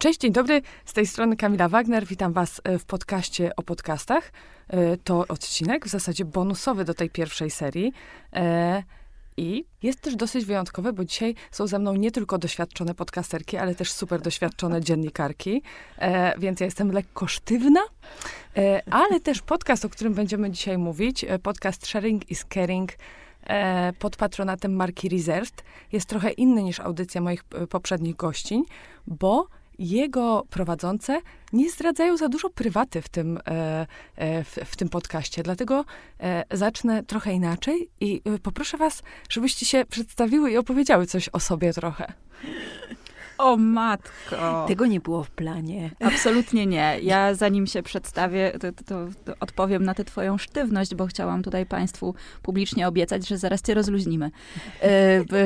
[0.00, 0.62] Cześć, dzień dobry.
[0.84, 2.06] Z tej strony Kamila Wagner.
[2.06, 4.32] Witam Was w podcaście o podcastach.
[5.04, 7.92] To odcinek w zasadzie bonusowy do tej pierwszej serii.
[9.36, 13.74] I jest też dosyć wyjątkowe, bo dzisiaj są ze mną nie tylko doświadczone podcasterki, ale
[13.74, 15.62] też super doświadczone dziennikarki,
[15.98, 17.80] e, więc ja jestem lekko sztywna,
[18.56, 22.92] e, ale też podcast, o którym będziemy dzisiaj mówić, e, podcast Sharing is Caring,
[23.46, 28.64] e, pod patronatem marki Reserved, jest trochę inny niż audycja moich e, poprzednich gościń,
[29.06, 29.46] bo
[29.80, 31.20] jego prowadzące
[31.52, 35.42] nie zdradzają za dużo prywaty w tym, e, e, w, w, tym podcaście.
[35.42, 35.84] Dlatego
[36.20, 41.72] e, zacznę trochę inaczej i poproszę was, żebyście się przedstawiły i opowiedziały coś o sobie
[41.72, 42.12] trochę.
[43.38, 44.64] O matko.
[44.68, 45.90] Tego nie było w planie.
[46.00, 46.98] Absolutnie nie.
[47.02, 51.66] Ja zanim się przedstawię, to, to, to, odpowiem na tę twoją sztywność, bo chciałam tutaj
[51.66, 54.30] państwu publicznie obiecać, że zaraz cię rozluźnimy.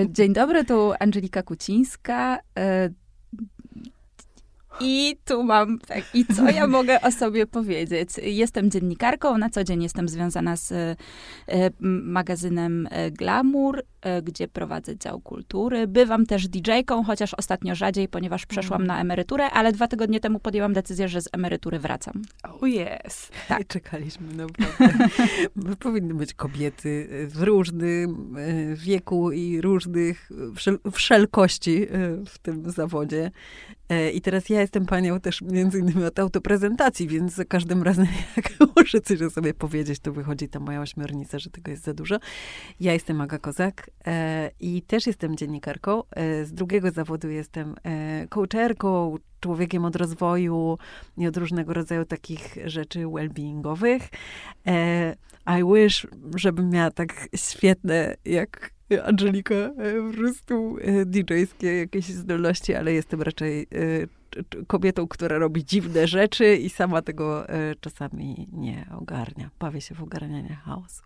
[0.08, 2.38] Dzień dobry, tu Angelika Kucińska.
[4.80, 8.10] I tu mam, tak, i co ja mogę o sobie powiedzieć?
[8.22, 10.96] Jestem dziennikarką, na co dzień jestem związana z e,
[11.80, 13.82] magazynem e, Glamour,
[14.22, 15.86] gdzie prowadzę dział kultury.
[15.86, 18.86] Bywam też DJ-ką, chociaż ostatnio rzadziej, ponieważ przeszłam mm.
[18.86, 22.22] na emeryturę, ale dwa tygodnie temu podjęłam decyzję, że z emerytury wracam.
[22.42, 23.30] Oh yes.
[23.48, 23.66] Tak.
[23.74, 24.98] Czekaliśmy naprawdę.
[25.80, 28.36] Powinny być kobiety w różnym
[28.74, 31.86] wieku i różnych wszel wszelkości
[32.26, 33.30] w tym zawodzie.
[34.14, 38.50] I teraz ja jestem panią też między innymi od autoprezentacji, więc za każdym razem, jak
[38.76, 42.16] muszę coś o sobie powiedzieć, to wychodzi ta moja ośmiornica, że tego jest za dużo.
[42.80, 43.92] Ja jestem Aga Kozak e,
[44.60, 46.02] i też jestem dziennikarką.
[46.10, 50.78] E, z drugiego zawodu jestem e, coacherką, człowiekiem od rozwoju
[51.16, 54.00] i od różnego rodzaju takich rzeczy well-beingowych.
[54.66, 55.16] E,
[55.60, 56.06] I wish,
[56.36, 63.22] żebym miała tak świetne, jak Angelika, e, po prostu e, DJ-skie jakieś zdolności, ale jestem
[63.22, 67.46] raczej e, kobietą, która robi dziwne rzeczy i sama tego
[67.80, 69.50] czasami nie ogarnia.
[69.58, 71.02] Bawię się w ogarnianie chaosu.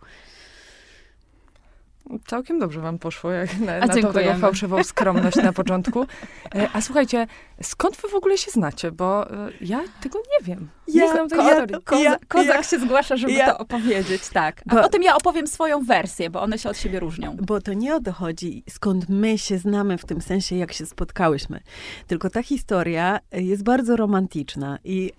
[2.27, 6.07] Całkiem dobrze wam poszło, jak na, na tą taką fałszywą skromność na początku.
[6.55, 7.27] E, a słuchajcie,
[7.63, 8.93] skąd wy w ogóle się znacie?
[8.93, 10.69] Bo e, ja tego nie wiem.
[10.89, 11.77] Ja, nie znam tej ko historii.
[11.85, 13.53] Ko ja, kozak ja, się zgłasza, żeby ja.
[13.53, 14.63] to opowiedzieć, tak.
[14.69, 17.37] A bo, potem ja opowiem swoją wersję, bo one się od siebie różnią.
[17.37, 20.87] Bo to nie o to chodzi, skąd my się znamy w tym sensie, jak się
[20.87, 21.61] spotkałyśmy.
[22.07, 25.13] Tylko ta historia jest bardzo romantyczna i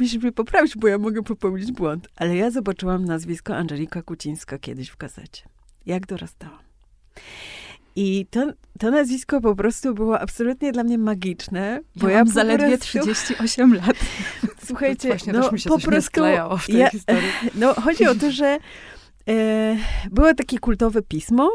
[0.00, 2.08] musisz mnie poprawić, bo ja mogę popełnić błąd.
[2.16, 5.55] Ale ja zobaczyłam nazwisko Angelika Kucińska kiedyś w gazecie
[5.86, 6.66] jak dorastałam.
[7.96, 12.34] I to, to nazwisko po prostu było absolutnie dla mnie magiczne, bo ja, ja mam
[12.34, 13.00] zaledwie prostu...
[13.00, 13.96] 38 lat.
[14.66, 16.20] Słuchajcie, Właśnie no, mi się po prostu
[16.58, 17.28] w tej ja, historii.
[17.54, 18.58] No, chodzi o to, że
[19.28, 19.76] e,
[20.10, 21.50] było takie kultowe pismo,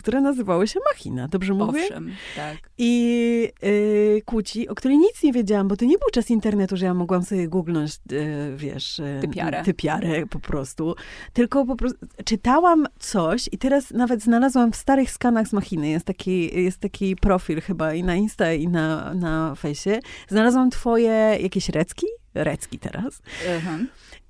[0.00, 1.82] które nazywało się Machina, dobrze mówię?
[1.82, 2.56] Owszem, tak.
[2.78, 6.86] I y, Kłóci, o której nic nie wiedziałam, bo to nie był czas internetu, że
[6.86, 8.98] ja mogłam sobie googlnąć, y, wiesz...
[8.98, 9.62] Y, typiarę.
[9.64, 10.94] Typiarę po prostu.
[11.32, 16.06] Tylko po prostu czytałam coś i teraz nawet znalazłam w starych skanach z Machiny, jest
[16.06, 20.00] taki, jest taki profil chyba i na Insta i na, na fejsie.
[20.28, 22.06] Znalazłam twoje jakieś recki?
[22.34, 23.22] Recki teraz.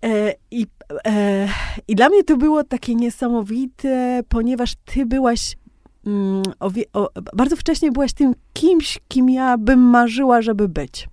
[0.05, 0.67] E, I,
[1.07, 1.49] e,
[1.89, 5.57] I dla mnie to było takie niesamowite, ponieważ ty byłaś
[6.61, 11.09] o, o, bardzo wcześnie byłaś tym kimś, kim ja bym marzyła, żeby być.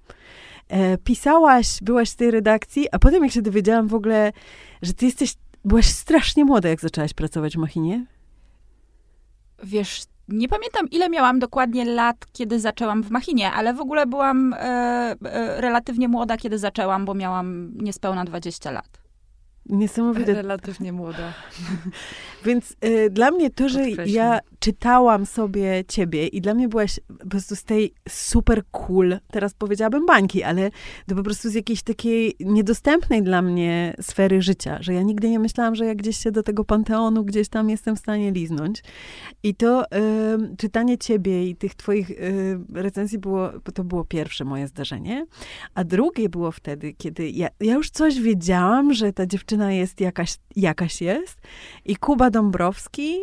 [0.69, 4.31] E, pisałaś, byłaś w tej redakcji, a potem jak się dowiedziałam w ogóle,
[4.81, 5.33] że ty jesteś,
[5.65, 8.05] byłaś strasznie młoda, jak zaczęłaś pracować w Machinie.
[9.63, 14.53] Wiesz, nie pamiętam, ile miałam dokładnie lat, kiedy zaczęłam w Machinie, ale w ogóle byłam
[14.53, 19.07] e, e, relatywnie młoda, kiedy zaczęłam, bo miałam niespełna 20 lat.
[19.69, 20.33] Niesamowite.
[20.33, 21.33] Relatywnie młoda.
[22.45, 27.27] Więc y, dla mnie to, że ja czytałam sobie ciebie i dla mnie byłaś po
[27.27, 30.71] prostu z tej super cool, teraz powiedziałabym bańki, ale
[31.07, 35.39] to po prostu z jakiejś takiej niedostępnej dla mnie sfery życia, że ja nigdy nie
[35.39, 38.83] myślałam, że ja gdzieś się do tego panteonu gdzieś tam jestem w stanie liznąć.
[39.43, 39.87] I to y,
[40.57, 45.25] czytanie ciebie i tych twoich y, recenzji było, to było pierwsze moje zdarzenie,
[45.75, 50.35] a drugie było wtedy, kiedy ja, ja już coś wiedziałam, że ta dziewczyna jest jakaś,
[50.55, 51.41] jakaś jest
[51.85, 53.17] i Kuba Dąbrowski,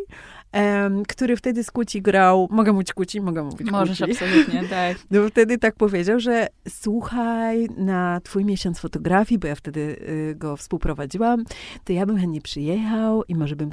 [0.53, 4.11] um, który wtedy z Kuci grał, mogę mówić Kuci, mogę mówić Możesz, Kuci.
[4.11, 4.97] absolutnie, tak.
[5.11, 10.57] No wtedy tak powiedział, że słuchaj, na twój miesiąc fotografii, bo ja wtedy y, go
[10.57, 11.45] współprowadziłam,
[11.85, 13.71] to ja bym chętnie przyjechał i może bym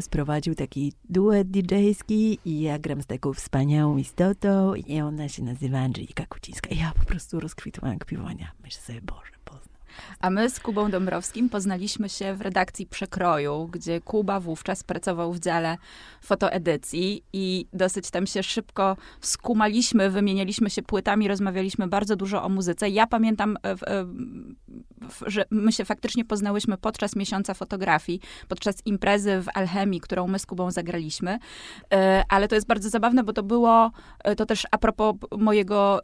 [0.00, 5.78] sprowadził taki duet DJ-ski i ja gram z taką wspaniałą istotą i ona się nazywa
[5.78, 6.70] Angelika Kucińska.
[6.70, 8.52] I ja po prostu rozkwitłam jak piwonia.
[8.64, 9.34] Myślę sobie, Boże,
[10.20, 15.40] A my z Kubą Dąbrowskim poznaliśmy się w redakcji Przekroju, gdzie Kuba wówczas pracował w
[15.40, 15.76] dziale
[16.20, 22.88] fotoedycji i dosyć tam się szybko skumaliśmy, wymienialiśmy się płytami, rozmawialiśmy bardzo dużo o muzyce.
[22.88, 24.06] Ja pamiętam, e, e,
[25.26, 30.46] że my się faktycznie poznałyśmy podczas miesiąca fotografii, podczas imprezy w Alchemii, którą my z
[30.46, 31.38] Kubą zagraliśmy.
[31.92, 33.90] E, ale to jest bardzo zabawne, bo to było,
[34.36, 36.00] to też a propos mojego,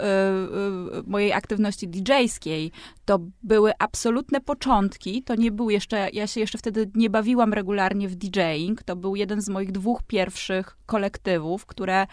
[1.07, 2.73] mojej aktywności DJ-skiej,
[3.05, 5.23] to były absolutne początki.
[5.23, 8.83] To nie był jeszcze, ja się jeszcze wtedy nie bawiłam regularnie w DJing.
[8.83, 12.07] To był jeden z moich dwóch pierwszych kolektywów, które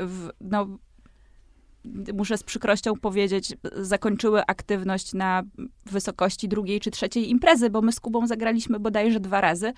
[0.00, 0.66] w, no,
[2.14, 5.42] muszę z przykrością powiedzieć, zakończyły aktywność na
[5.86, 9.72] wysokości drugiej czy trzeciej imprezy, bo my z Kubą zagraliśmy bodajże dwa razy,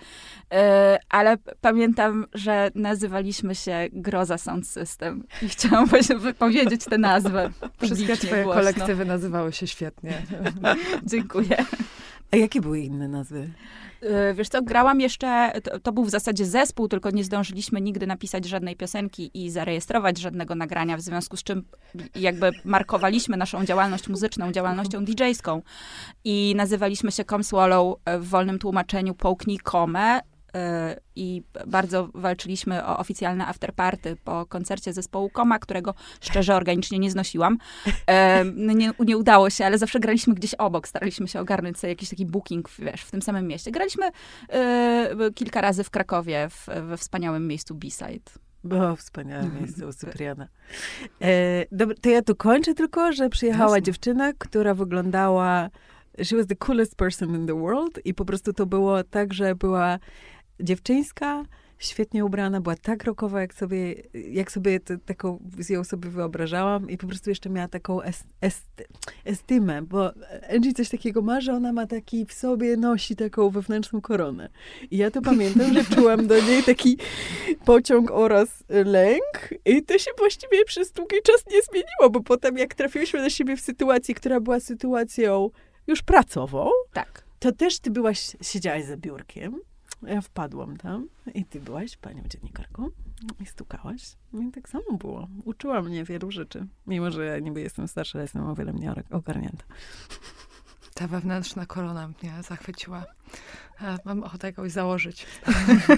[0.52, 7.50] e, ale pamiętam, że nazywaliśmy się Groza Sound System i chciałam właśnie wypowiedzieć tę nazwę.
[7.82, 8.60] Wszystkie twoje głośno.
[8.62, 10.22] kolektywy nazywały się świetnie.
[11.12, 11.56] Dziękuję.
[12.32, 13.50] A jakie były inne nazwy?
[14.02, 18.06] E, wiesz co, grałam jeszcze, to, to, był w zasadzie zespół, tylko nie zdążyliśmy nigdy
[18.06, 21.64] napisać żadnej piosenki i zarejestrować żadnego nagrania, w związku z czym
[22.14, 25.62] jakby markowaliśmy naszą działalność muzyczną, działalnością DJ-ską
[26.24, 30.20] i nazywaliśmy się Com Swallow w wolnym tłumaczeniu Połknij Komę
[31.16, 37.58] i bardzo walczyliśmy o oficjalne afterparty po koncercie zespołu Koma, którego szczerze organicznie nie znosiłam.
[38.54, 42.08] No nie, nie udało się, ale zawsze graliśmy gdzieś obok, staraliśmy się ogarnąć sobie jakiś
[42.08, 43.70] taki booking, wiesz, w tym samym mieście.
[43.70, 48.30] Graliśmy y, kilka razy w Krakowie, w, we wspaniałym miejscu B-Side.
[48.64, 50.48] Było wspaniałe miejsce u Cypriana.
[51.22, 53.82] E, dobra, to ja tu kończę tylko, że przyjechała Jasne.
[53.82, 55.70] dziewczyna, która wyglądała
[56.22, 59.54] she was the coolest person in the world i po prostu to było tak, że
[59.54, 59.98] była
[60.60, 61.44] dziewczyńska,
[61.82, 65.38] świetnie ubrana, była tak rokowa, jak sobie, jak sobie to, taką
[65.68, 68.66] ją sobie wyobrażałam i po prostu jeszcze miała taką est, est,
[69.24, 70.12] estymę, bo
[70.54, 74.48] Angie coś takiego ma, że ona ma taki w sobie, nosi taką wewnętrzną koronę.
[74.90, 76.98] I ja to pamiętam, że czułam do niej taki
[77.64, 82.74] pociąg oraz lęk i to się właściwie przez długi czas nie zmieniło, bo potem jak
[82.74, 85.50] trafiłyśmy na siebie w sytuacji, która była sytuacją
[85.86, 87.24] już pracową, tak.
[87.38, 89.60] to też ty byłaś, siedziałaś za biurkiem
[90.06, 92.88] ja wpadłam tam i ty byłaś panią dziennikarką
[93.40, 94.16] i stukałaś.
[94.32, 95.28] I tak samo było.
[95.44, 96.66] Uczyła mnie wielu rzeczy.
[96.86, 99.64] Mimo, że ja niby jestem starsza, ale jestem o wiele mniej ogarnięta.
[101.02, 103.04] Ta wewnętrzna korona mnie zachwyciła.
[104.04, 105.26] Mam ochotę jakąś założyć.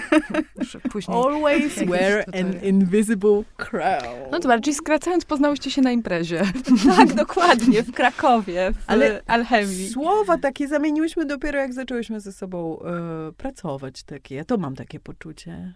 [0.93, 4.31] Później Always wear an invisible crown.
[4.31, 6.43] No dobra, czyli skracając, poznałyście się na imprezie.
[6.97, 9.89] tak, dokładnie, w Krakowie, w Ale Alchemii.
[9.89, 14.03] Słowa takie zamieniłyśmy dopiero, jak zaczęłyśmy ze sobą e, pracować.
[14.03, 14.35] Takie.
[14.35, 15.75] Ja to mam takie poczucie.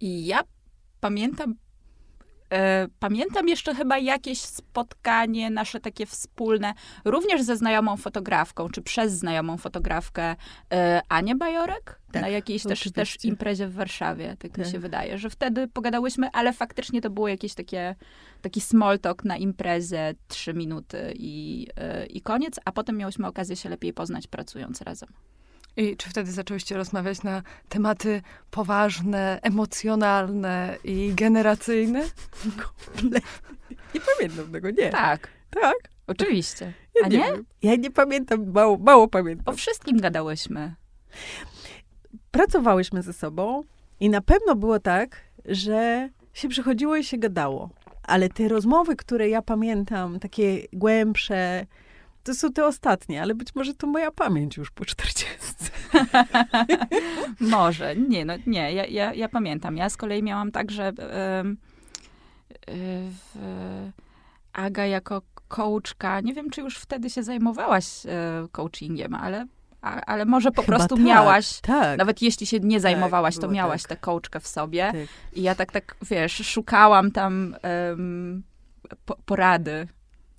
[0.00, 0.40] I ja
[1.00, 1.61] pamiętam E,
[2.98, 9.56] pamiętam jeszcze chyba jakieś spotkanie nasze takie wspólne, również ze znajomą fotografką, czy przez znajomą
[9.56, 10.36] fotografkę
[10.72, 14.78] e, Anię Bajorek, tak, na jakiejś też, też imprezie w Warszawie, tak, tak mi się
[14.78, 17.94] wydaje, że wtedy pogadałyśmy, ale faktycznie to było jakieś takie,
[18.40, 23.56] taki small talk na imprezę, trzy minuty i, e, i koniec, a potem miałyśmy okazję
[23.56, 25.08] się lepiej poznać pracując razem.
[25.76, 32.02] I czy wtedy zaczęłyście rozmawiać na tematy poważne, emocjonalne i generacyjne?
[33.94, 34.90] Nie pamiętam tego, nie.
[34.90, 35.28] Tak.
[35.50, 35.74] Tak?
[36.06, 36.72] Oczywiście.
[36.94, 37.18] Ja A nie?
[37.18, 37.26] nie?
[37.62, 39.54] Ja nie pamiętam, mało, mało pamiętam.
[39.54, 40.74] O wszystkim gadałyśmy.
[42.30, 43.62] Pracowałyśmy ze sobą
[44.00, 47.70] i na pewno było tak, że się przychodziło i się gadało.
[48.02, 51.66] Ale te rozmowy, które ja pamiętam, takie głębsze,
[52.22, 55.28] to są te ostatnie, ale być może to moja pamięć już po 40.
[57.40, 57.96] może.
[57.96, 59.76] Nie, no nie, ja, ja, ja pamiętam.
[59.76, 60.92] Ja z kolei miałam tak, że
[64.52, 69.46] Aga jako coachka, nie wiem, czy już wtedy się zajmowałaś e, coachingiem, ale
[69.82, 71.98] ale może po Chyba prostu tak, miałaś, tak.
[71.98, 74.92] nawet jeśli się nie tak, zajmowałaś, tak, to miałaś tę coachkę w sobie.
[74.92, 75.36] Tak.
[75.38, 77.56] I ja tak, tak, wiesz, szukałam tam
[77.88, 78.42] um,
[79.04, 79.88] po, porady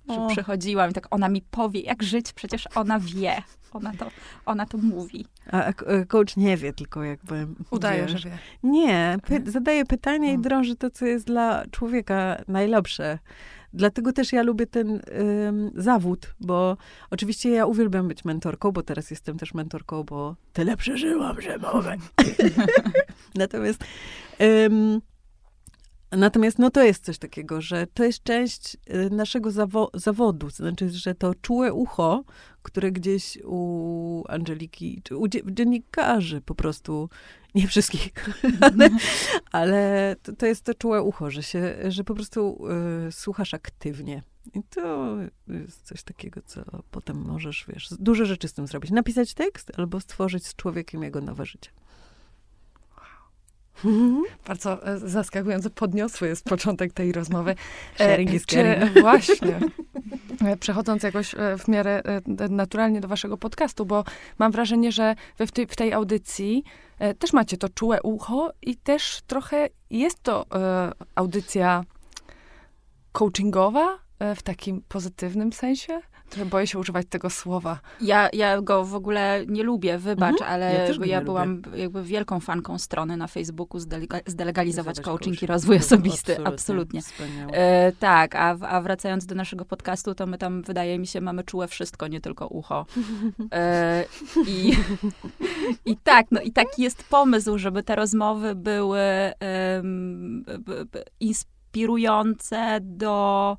[0.08, 3.42] że przychodziłam i tak ona mi powie, jak żyć, przecież ona wie.
[3.72, 4.06] Ona to,
[4.46, 5.26] ona to mówi.
[5.52, 5.72] A
[6.08, 7.46] coach nie wie, tylko jakby...
[7.70, 8.22] Udaje, wiesz.
[8.22, 8.38] że wie.
[8.62, 13.18] Nie, py zadaje pytania i drąży to, co jest dla człowieka najlepsze.
[13.72, 15.00] Dlatego też ja lubię ten
[15.48, 16.76] ym, zawód, bo
[17.10, 21.96] oczywiście ja uwielbiam być mentorką, bo teraz jestem też mentorką, bo tyle przeżyłam, że mogę.
[23.34, 23.84] Natomiast
[24.42, 25.00] ym,
[26.16, 30.50] Natomiast no to jest coś takiego, że to jest część y, naszego zawo zawodu.
[30.50, 32.24] Znaczy, że to czułe ucho,
[32.62, 37.08] które gdzieś u Angeliki, czy u dziennikarzy po prostu,
[37.54, 38.12] nie wszystkich,
[38.60, 38.90] ale,
[39.52, 42.66] ale to, to, jest to czułe ucho, że, się, że po prostu
[43.08, 44.22] y, słuchasz aktywnie.
[44.54, 45.16] I to
[45.48, 48.90] jest coś takiego, co potem możesz, wiesz, duże rzeczy z tym zrobić.
[48.90, 51.70] Napisać tekst albo stworzyć z człowiekiem jego nowe życie.
[54.46, 57.54] Bardzo e, zaskakująco podniosły jest początek tej rozmowy.
[57.94, 58.92] Sharing is czy, caring.
[59.00, 59.60] Właśnie.
[60.44, 64.04] E, Przechodząc jakoś e, w miarę e, naturalnie do waszego podcastu, bo
[64.38, 66.64] mam wrażenie, że wy w tej, w tej audycji
[66.98, 71.84] e, też macie to czułe ucho i też trochę jest to e, audycja
[73.12, 76.00] coachingowa e, w takim pozytywnym sensie.
[76.50, 77.80] Boję się używać tego słowa.
[78.00, 80.50] Ja, ja go w ogóle nie lubię, wybacz, Mhm.
[80.52, 85.36] ale Ja ja byłam jakby wielką fanką strony na Facebooku zdelega- zdelegalizować Zobacz, coaching i
[85.36, 85.48] coaching.
[85.50, 86.44] rozwój osobisty.
[86.44, 87.02] Absolutnie.
[87.02, 87.52] Wspaniałe.
[87.52, 91.44] E, tak, a, a wracając do naszego podcastu, to my tam, wydaje mi się, mamy
[91.44, 92.86] czułe wszystko, nie tylko ucho.
[93.52, 94.04] E,
[94.46, 94.76] i,
[95.86, 99.00] I tak, no i taki jest pomysł, żeby te rozmowy były
[100.58, 101.04] b, b,
[101.74, 103.56] inspirujące do,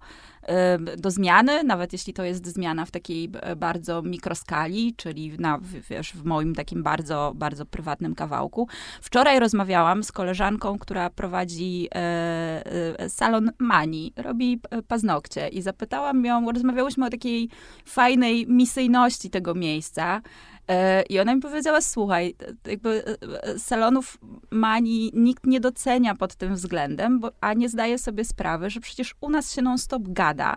[0.97, 6.13] do zmiany, nawet jeśli to jest zmiana w takiej b- bardzo mikroskali, czyli na, wiesz,
[6.13, 8.67] w moim takim bardzo, bardzo prywatnym kawałku.
[9.01, 16.25] Wczoraj rozmawiałam z koleżanką, która prowadzi e, e, salon Mani, robi e, paznokcie i zapytałam
[16.25, 17.49] ją, rozmawiałyśmy o takiej
[17.85, 20.21] fajnej misyjności tego miejsca.
[20.67, 22.35] E, I ona mi powiedziała, słuchaj,
[22.67, 23.03] jakby
[23.43, 24.17] e, salonów
[24.51, 29.15] Mani nikt nie docenia pod tym względem, bo, a nie zdaje sobie sprawy, że przecież
[29.21, 30.55] u nas się non-stop gada,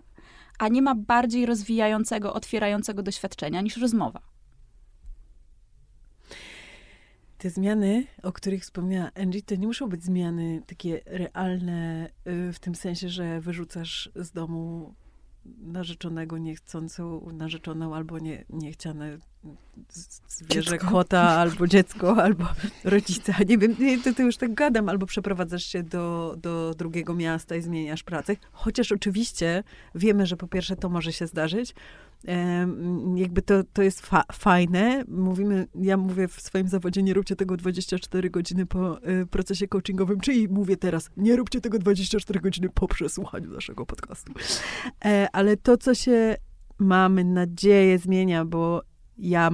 [0.58, 4.20] a nie ma bardziej rozwijającego, otwierającego doświadczenia niż rozmowa.
[7.38, 12.58] Te zmiany, o których wspomniała Angie, to nie muszą być zmiany takie realne, y, w
[12.58, 14.94] tym sensie, że wyrzucasz z domu
[15.58, 19.18] narzeczonego niechcącą narzeczoną albo nie, niechciane
[20.28, 20.90] zwierzę, Dziecko.
[20.90, 22.44] kota, albo dziecko, albo
[22.84, 23.34] rodzica.
[23.48, 24.88] Nie wiem, nie, to, to już tak gadam.
[24.88, 28.36] Albo przeprowadzasz się do, do drugiego miasta i zmieniasz pracę.
[28.52, 29.64] Chociaż oczywiście
[29.94, 31.74] wiemy, że po pierwsze to może się zdarzyć,
[33.16, 35.04] jakby to, to jest fa- fajne.
[35.08, 40.20] Mówimy, ja mówię w swoim zawodzie, nie róbcie tego 24 godziny po y, procesie coachingowym,
[40.20, 44.32] czyli mówię teraz, nie róbcie tego 24 godziny po przesłuchaniu naszego podcastu.
[45.04, 46.36] E, ale to, co się
[46.78, 48.82] mamy nadzieję zmienia, bo
[49.18, 49.50] ja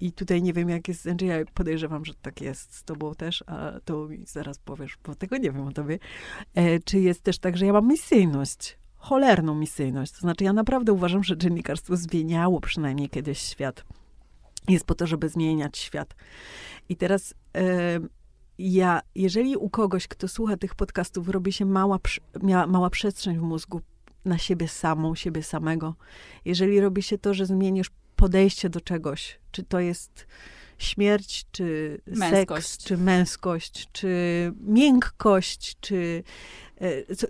[0.00, 3.14] i tutaj nie wiem, jak jest z Andrzej, ja podejrzewam, że tak jest z tobą
[3.14, 5.98] też, a to mi zaraz powiesz, bo tego nie wiem o tobie.
[6.54, 10.12] E, czy jest też tak, że ja mam misyjność, cholerną misyjność.
[10.12, 13.84] To znaczy, ja naprawdę uważam, że dziennikarstwo zmieniało przynajmniej kiedyś świat.
[14.68, 16.14] Jest po to, żeby zmieniać świat.
[16.88, 17.34] I teraz
[18.58, 21.98] ja, jeżeli u kogoś, kto słucha tych podcastów, robi się mała,
[22.42, 23.80] mia, mała przestrzeń w mózgu
[24.24, 25.94] na siebie samą, siebie samego,
[26.44, 30.26] jeżeli robi się to, że zmienisz podejście do czegoś, czy to jest
[30.78, 32.66] śmierć, czy Męskość.
[32.68, 36.22] seks, czy męskość, czy miękkość, czy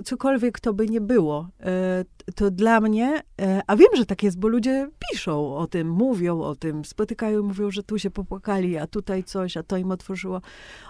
[0.05, 4.39] cokolwiek to by nie było, e, to dla mnie, e, a wiem, że tak jest,
[4.39, 8.87] bo ludzie piszą o tym, mówią o tym, spotykają, mówią, że tu się popłakali, a
[8.87, 10.41] tutaj coś, a to im otworzyło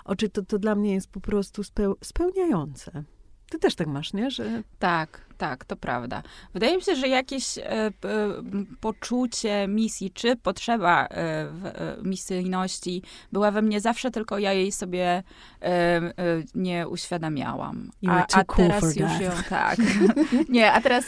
[0.04, 3.04] oczy, to, to dla mnie jest po prostu speł, spełniające.
[3.50, 4.30] Ty też tak masz, nie?
[4.30, 6.22] Że Tak, tak, to prawda.
[6.54, 7.62] Wydaje mi się, że jakieś e,
[8.02, 11.08] m, poczucie misji, czy potrzeba e,
[11.46, 13.02] w, e, misyjności
[13.32, 15.22] była we mnie zawsze, tylko ja jej sobie
[15.62, 16.12] e, e,
[16.54, 17.90] nie uświadamiałam.
[18.08, 19.20] A, a cool teraz już that.
[19.20, 19.78] ją, tak.
[20.48, 21.04] nie, a teraz,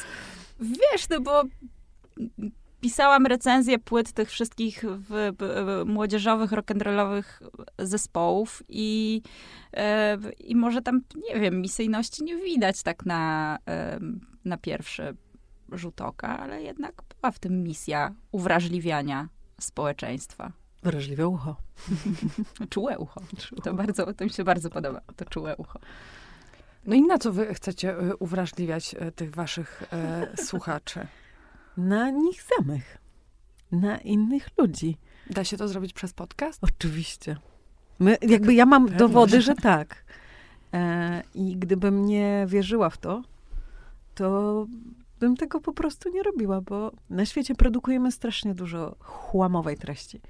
[0.61, 1.43] wiesz, no bo
[2.81, 7.25] pisałam recenzję płyt tych wszystkich w, w, młodzieżowych, rock'n'rollowych
[7.79, 9.23] zespołów i,
[9.73, 15.17] e, i może tam, nie wiem, misyjności nie widać tak na, em, na pierwszy
[15.73, 19.29] rzut oka, ale jednak była w tym misja uwrażliwiania
[19.61, 20.53] społeczeństwa.
[20.83, 21.57] wrażliwe ucho.
[22.71, 23.21] Czułe ucho.
[23.63, 25.79] To, bardzo, to mi się bardzo podoba, to czułe ucho.
[26.85, 31.07] No i na co wy chcecie e, uwrażliwiać e, tych waszych e, słuchaczy?
[31.77, 32.99] Na nich samych.
[33.73, 34.97] Na innych ludzi.
[35.31, 36.65] Da się to zrobić przez podcast?
[36.65, 37.37] Oczywiście.
[37.99, 38.99] My, jakby ja mam pewnie.
[38.99, 40.05] dowody, że tak.
[40.75, 43.23] E, I gdybym nie wierzyła w to,
[44.15, 44.67] to
[45.21, 50.21] bym tego po prostu nie robiła, bo na świecie produkujemy strasznie dużo chłamowej treści.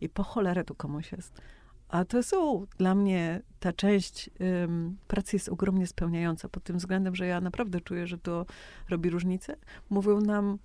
[0.00, 1.40] I po cholerę tu komuś jest.
[1.88, 4.30] A to są dla mnie ta część
[4.64, 8.46] ym, pracy jest ogromnie spełniająca pod tym względem, że ja naprawdę czuję, że to
[8.88, 9.56] robi różnicę.
[9.90, 10.58] Mówią nam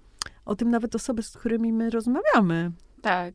[0.46, 2.72] o tym nawet osoby, z którymi my rozmawiamy.
[3.02, 3.34] Tak.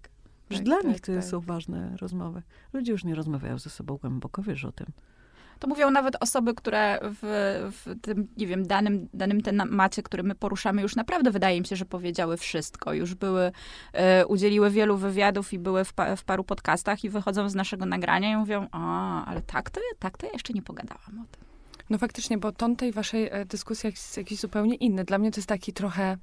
[0.50, 1.24] Że tak, dla tak, nich to tak.
[1.24, 2.42] są ważne rozmowy.
[2.72, 4.86] Ludzie już nie rozmawiają ze sobą głęboko, wiesz o tym.
[5.60, 7.20] To mówią nawet osoby, które w,
[7.72, 11.76] w tym, nie wiem, danym, danym temacie, który my poruszamy, już naprawdę wydaje mi się,
[11.76, 12.92] że powiedziały wszystko.
[12.92, 13.52] Już były,
[13.92, 17.86] e, udzieliły wielu wywiadów i były w, pa, w paru podcastach i wychodzą z naszego
[17.86, 21.44] nagrania i mówią, a, ale tak to, tak to ja jeszcze nie pogadałam o tym.
[21.90, 25.04] No faktycznie, bo ton tej waszej e, dyskusji jest jakiś zupełnie inny.
[25.04, 26.16] Dla mnie to jest taki trochę,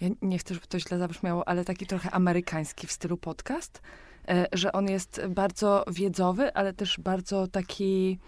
[0.00, 3.82] ja nie chcę, żeby to źle zabrzmiało, ale taki trochę amerykański w stylu podcast,
[4.28, 8.18] e, że on jest bardzo wiedzowy, ale też bardzo taki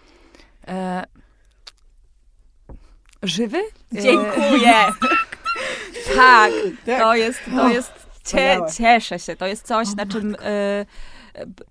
[0.67, 1.03] e,
[3.23, 3.57] żywy.
[3.97, 4.73] E, Dziękuję.
[6.15, 6.51] tak,
[6.85, 7.91] to jest, to jest,
[8.23, 9.35] cie, cieszę się.
[9.35, 10.37] To jest coś, na czym y,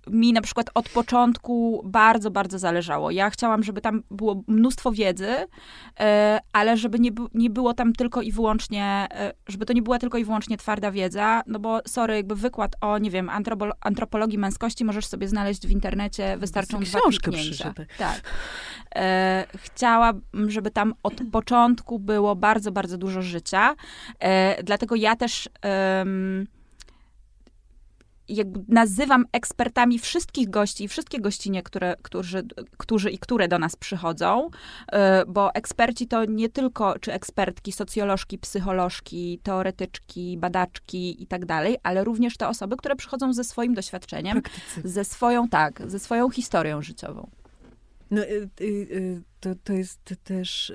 [0.07, 3.11] mi na przykład od początku bardzo, bardzo zależało.
[3.11, 5.45] Ja chciałam, żeby tam było mnóstwo wiedzy, y,
[6.53, 10.17] ale żeby nie, nie było tam tylko i wyłącznie, y, żeby to nie była tylko
[10.17, 14.85] i wyłącznie twarda wiedza, no bo sorry, jakby wykład o, nie wiem, antropo- antropologii męskości
[14.85, 17.85] możesz sobie znaleźć w internecie, wystarczą dwa książkę przeczytaj.
[17.97, 18.21] Tak.
[18.95, 23.75] E, chciałabym, żeby tam od początku było bardzo, bardzo dużo życia.
[24.19, 26.47] E, dlatego ja też em,
[28.29, 32.43] jakby nazywam ekspertami wszystkich gości i wszystkie gościnie, które, którzy,
[32.77, 34.49] którzy i które do nas przychodzą,
[34.91, 41.77] e, bo eksperci to nie tylko, czy ekspertki, socjolożki, psycholożki, teoretyczki, badaczki i tak dalej,
[41.83, 44.81] ale również te osoby, które przychodzą ze swoim doświadczeniem, Praktycy.
[44.89, 47.29] ze swoją, tak, ze swoją historią życiową.
[48.11, 50.73] No, y, y, y, to, to jest też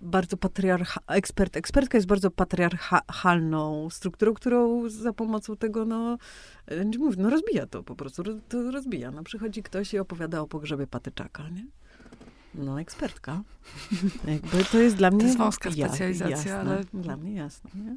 [0.00, 1.00] bardzo patriarcha...
[1.06, 6.18] Ekspert, ekspertka jest bardzo patriarchalną strukturą, którą za pomocą tego, no,
[6.72, 9.10] y, mów, no rozbija to po prostu, to rozbija.
[9.10, 11.66] No, przychodzi ktoś i opowiada o pogrzebie patyczaka, nie?
[12.54, 13.42] No, ekspertka.
[14.28, 15.24] Jakby to jest dla mnie...
[15.24, 17.96] jest wąska ja- specjalizacja, jasne, ale- Dla mnie jasne, nie?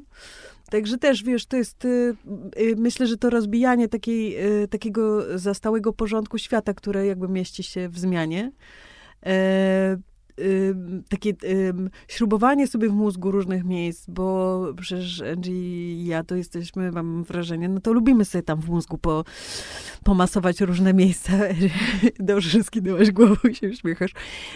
[0.70, 2.16] Także też, wiesz, to jest, y,
[2.58, 7.88] y, myślę, że to rozbijanie takiej, y, takiego zastałego porządku świata, które jakby mieści się
[7.88, 8.52] w zmianie.
[11.08, 11.32] Takie
[12.08, 17.68] śrubowanie sobie w mózgu różnych miejsc, bo przecież Angie i ja to jesteśmy, mam wrażenie,
[17.68, 19.24] no to lubimy sobie tam w mózgu po,
[20.04, 21.32] pomasować różne miejsca.
[22.18, 24.12] Dobrze skinęłaś głową i się uśmiechasz.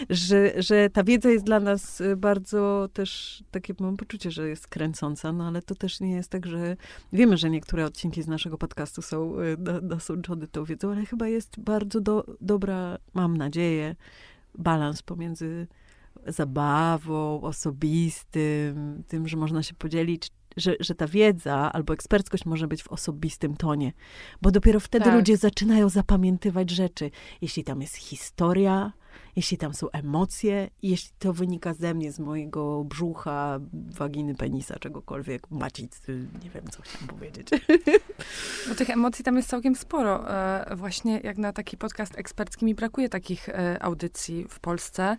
[0.09, 4.67] Że, że ta wiedza jest dla nas y, bardzo też, takie mam poczucie, że jest
[4.67, 6.77] kręcąca, no ale to też nie jest tak, że
[7.13, 11.27] wiemy, że niektóre odcinki z naszego podcastu są y, na- nasączone tą wiedzą, ale chyba
[11.27, 13.95] jest bardzo do, dobra, mam nadzieję,
[14.57, 15.67] balans pomiędzy
[16.27, 22.83] zabawą, osobistym, tym, że można się podzielić, że, że ta wiedza albo eksperckość może być
[22.83, 23.93] w osobistym tonie.
[24.41, 25.13] Bo dopiero wtedy Tak.
[25.13, 27.11] ludzie zaczynają zapamiętywać rzeczy.
[27.41, 28.93] Jeśli tam jest historia,
[29.39, 35.51] jeśli tam są emocje, jeśli to wynika ze mnie, z mojego brzucha, waginy, penisa, czegokolwiek,
[35.51, 37.47] macicy, nie wiem, co chciałam powiedzieć.
[38.69, 40.31] Bo tych emocji tam jest całkiem sporo.
[40.31, 45.17] E, właśnie jak na taki podcast ekspercki mi brakuje takich e, audycji w Polsce,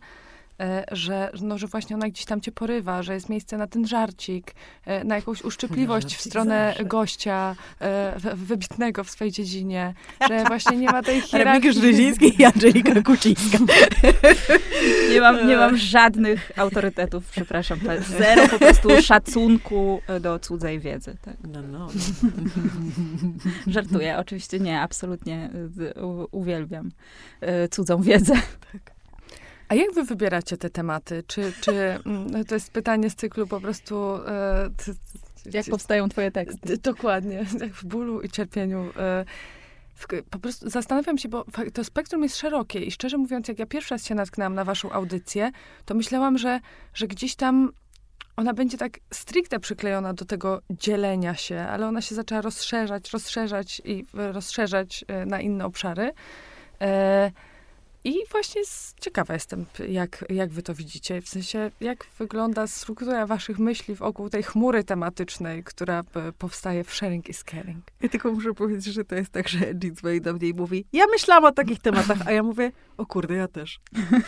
[0.92, 4.54] że, no, że właśnie ona gdzieś tam cię porywa, że jest miejsce na ten żarcik,
[4.86, 6.84] e, na jakąś uszczypliwość w stronę zawsze.
[6.84, 9.94] gościa e, wybitnego w swojej dziedzinie,
[10.28, 11.90] że właśnie nie ma tej Remigiusz hierarchii.
[11.90, 13.58] Ryziński i Angelika Kucińska.
[15.10, 17.78] Nie mam, nie mam żadnych autorytetów, przepraszam.
[18.18, 21.16] Zero po prostu szacunku e, do cudzej wiedzy.
[21.22, 21.36] Tak.
[21.52, 21.88] No, no.
[23.66, 25.50] Żartuję, oczywiście nie, absolutnie
[25.96, 26.90] e, uwielbiam
[27.40, 28.34] e, cudzą wiedzę.
[29.70, 31.22] A jak wy wybieracie te tematy?
[31.26, 34.14] Czy, czy mm, to jest pytanie z cyklu po prostu...
[34.26, 34.70] E,
[35.52, 36.78] Jak powstają twoje teksty?
[36.78, 38.84] Dokładnie, jak w bólu i cierpieniu.
[38.96, 39.24] e,
[39.94, 43.66] w- Po prostu zastanawiam się, bo to spektrum jest szerokie i szczerze mówiąc, jak ja
[43.66, 45.50] pierwszy raz się natknęłam na waszą audycję,
[45.84, 46.60] to myślałam, że,
[46.94, 47.72] że gdzieś tam
[48.36, 53.82] ona będzie tak stricte przyklejona do tego dzielenia się, ale ona się zaczęła rozszerzać, rozszerzać
[53.84, 56.12] i e, rozszerzać e, na inne obszary.
[56.80, 57.30] E,
[58.04, 61.22] I właśnie z, ciekawa jestem, jak, jak wy to widzicie.
[61.22, 66.94] W sensie, jak wygląda struktura waszych myśli wokół tej chmury tematycznej, która e, powstaje w
[66.94, 67.84] Sharing is Caring.
[68.02, 70.84] Ja tylko muszę powiedzieć, że to jest tak, że Angie dzwoni do mnie i mówi,
[70.92, 73.80] ja myślałam o takich tematach, a ja mówię, o kurde, ja też.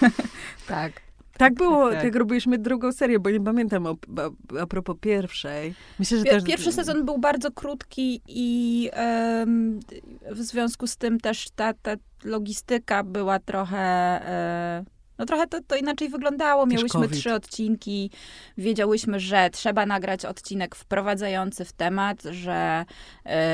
[0.66, 0.92] Tak.
[1.38, 2.04] Tak było, tak.
[2.04, 5.74] jak robiliśmy drugą serię, bo nie pamiętam o, a, a propos pierwszej.
[5.98, 6.44] Myślę, że Pier- też...
[6.44, 9.80] Pierwszy sezon był bardzo krótki i em,
[10.30, 13.78] w związku z tym też ta, ta logistyka była trochę...
[13.78, 14.84] E,
[15.18, 16.66] no trochę to, to inaczej wyglądało.
[16.66, 17.18] Miałyśmy COVID.
[17.18, 18.10] trzy odcinki.
[18.58, 22.84] Wiedziałyśmy, że trzeba nagrać odcinek wprowadzający w temat, że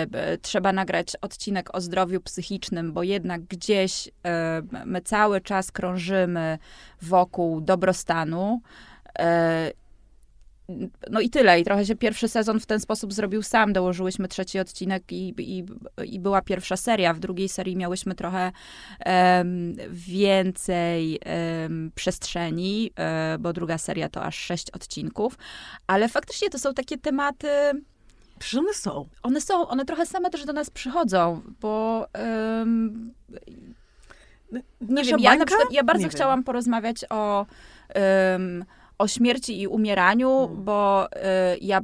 [0.08, 6.58] b- trzeba nagrać odcinek o zdrowiu psychicznym, bo jednak gdzieś e, my cały czas krążymy
[7.02, 8.60] wokół dobrostanu.
[9.18, 9.72] E,
[11.10, 11.60] no i tyle.
[11.60, 13.72] I trochę się pierwszy sezon w ten sposób zrobił sam.
[13.72, 15.64] Dołożyłyśmy trzeci odcinek i, i,
[16.04, 17.14] i była pierwsza seria.
[17.14, 18.52] W drugiej serii miałyśmy trochę
[19.00, 25.38] em, więcej em, przestrzeni, e, bo druga seria to aż sześć odcinków.
[25.86, 27.48] Ale faktycznie to są takie tematy,
[28.38, 29.08] Przecież one są.
[29.22, 33.12] one są, one trochę same też do nas przychodzą, bo em,
[34.52, 36.16] nie Nasza wiem, ja na przykład, ja bardzo Nie wiem.
[36.16, 37.46] chciałam porozmawiać o
[38.34, 38.64] ym,
[38.98, 40.64] o śmierci i umieraniu, Mm.
[40.64, 41.80] bo y, ja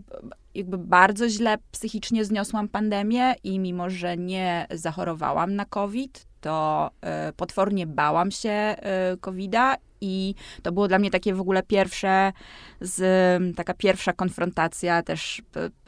[0.55, 6.90] jakby bardzo źle psychicznie zniosłam pandemię i mimo, że nie zachorowałam na COVID, to
[7.29, 8.77] y, potwornie bałam się
[9.14, 12.33] y, COVID-a i to było dla mnie takie w ogóle pierwsze,
[12.81, 15.42] z, taka pierwsza konfrontacja też y,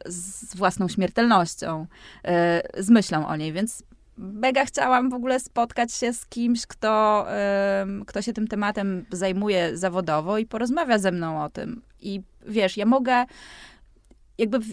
[0.06, 1.86] z własną śmiertelnością,
[2.76, 3.82] y, z myślą o niej, więc
[4.16, 7.26] mega chciałam w ogóle spotkać się z kimś, kto,
[8.06, 11.82] kto się tym tematem zajmuje zawodowo i porozmawia ze mną o tym.
[12.00, 13.24] I wiesz, ja mogę
[14.38, 14.66] jakby w,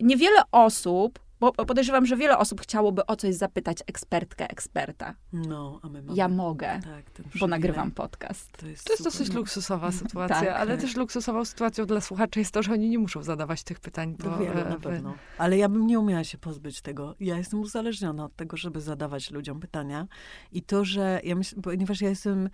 [0.00, 5.14] niewiele osób, bo podejrzewam, że wiele osób chciałoby o coś zapytać ekspertkę, eksperta.
[5.32, 6.18] No, a my mamy...
[6.18, 7.04] Ja mogę, Tak,
[7.40, 8.52] bo nagrywam podcast.
[8.56, 10.80] To jest, To jest dosyć luksusowa sytuacja, Tak, ale tak.
[10.80, 14.16] też luksusową sytuacją dla słuchaczy jest to, że oni nie muszą zadawać tych pytań.
[14.16, 15.14] To bo, wielu e, na pewno.
[15.38, 17.14] Ale ja bym nie umiała się pozbyć tego.
[17.20, 20.06] Ja jestem uzależniona od tego, żeby zadawać ludziom pytania.
[20.52, 22.50] I to, że ja myślę, ponieważ ja jestem,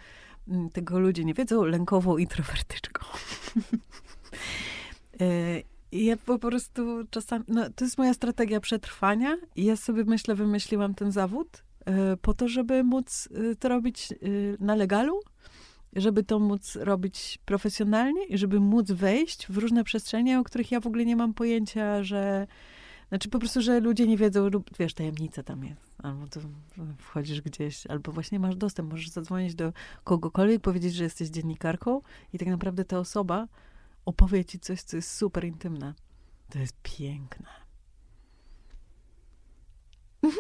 [0.48, 3.06] mm, tego ludzie nie wiedzą, lękową introwertyczką.
[5.92, 10.94] Ja po prostu czasami, no to jest moja strategia przetrwania i ja sobie myślę, wymyśliłam
[10.94, 14.16] ten zawód e, po to, żeby móc e, to robić e,
[14.61, 15.20] na legalu,
[15.96, 20.81] żeby to móc robić profesjonalnie i żeby móc wejść w różne przestrzenie, o których ja
[20.81, 22.46] w ogóle nie mam pojęcia, że
[23.09, 25.94] znaczy po prostu, że ludzie nie wiedzą, lub wiesz, tajemnica tam jest.
[26.03, 26.40] Albo to
[26.98, 29.72] wchodzisz gdzieś, albo właśnie masz dostęp, możesz zadzwonić do
[30.05, 32.00] kogokolwiek, powiedzieć, że jesteś dziennikarką
[32.33, 33.48] i tak naprawdę ta osoba
[34.04, 35.94] opowie ci coś, co jest super intymne.
[36.50, 37.46] To jest piękne.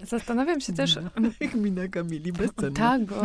[0.00, 0.98] Zastanawiam się też,
[1.40, 2.76] Jak mina Kamili, bezcenna.
[2.76, 3.16] Tak, bo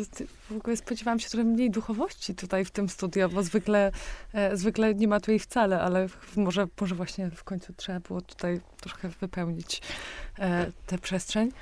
[0.50, 3.92] w ogóle spodziewałam się trochę mniej duchowości tutaj w tym studio, bo zwykle,
[4.32, 6.06] e, zwykle nie ma tu jej wcale, ale
[6.36, 9.82] może, może właśnie w końcu trzeba było tutaj trochę wypełnić
[10.38, 11.52] e, tę przestrzeń.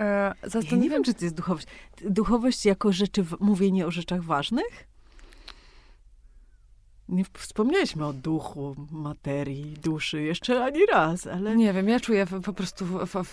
[0.00, 1.66] E, Ja nie zastanawiam wiem, czy to jest duchowość.
[2.04, 4.88] Duchowość jako rzeczy, w- mówienie o rzeczach ważnych?
[7.08, 11.56] Nie wspomnieliśmy o duchu, materii, duszy jeszcze ani raz, ale...
[11.56, 12.86] Nie wiem, ja czuję po prostu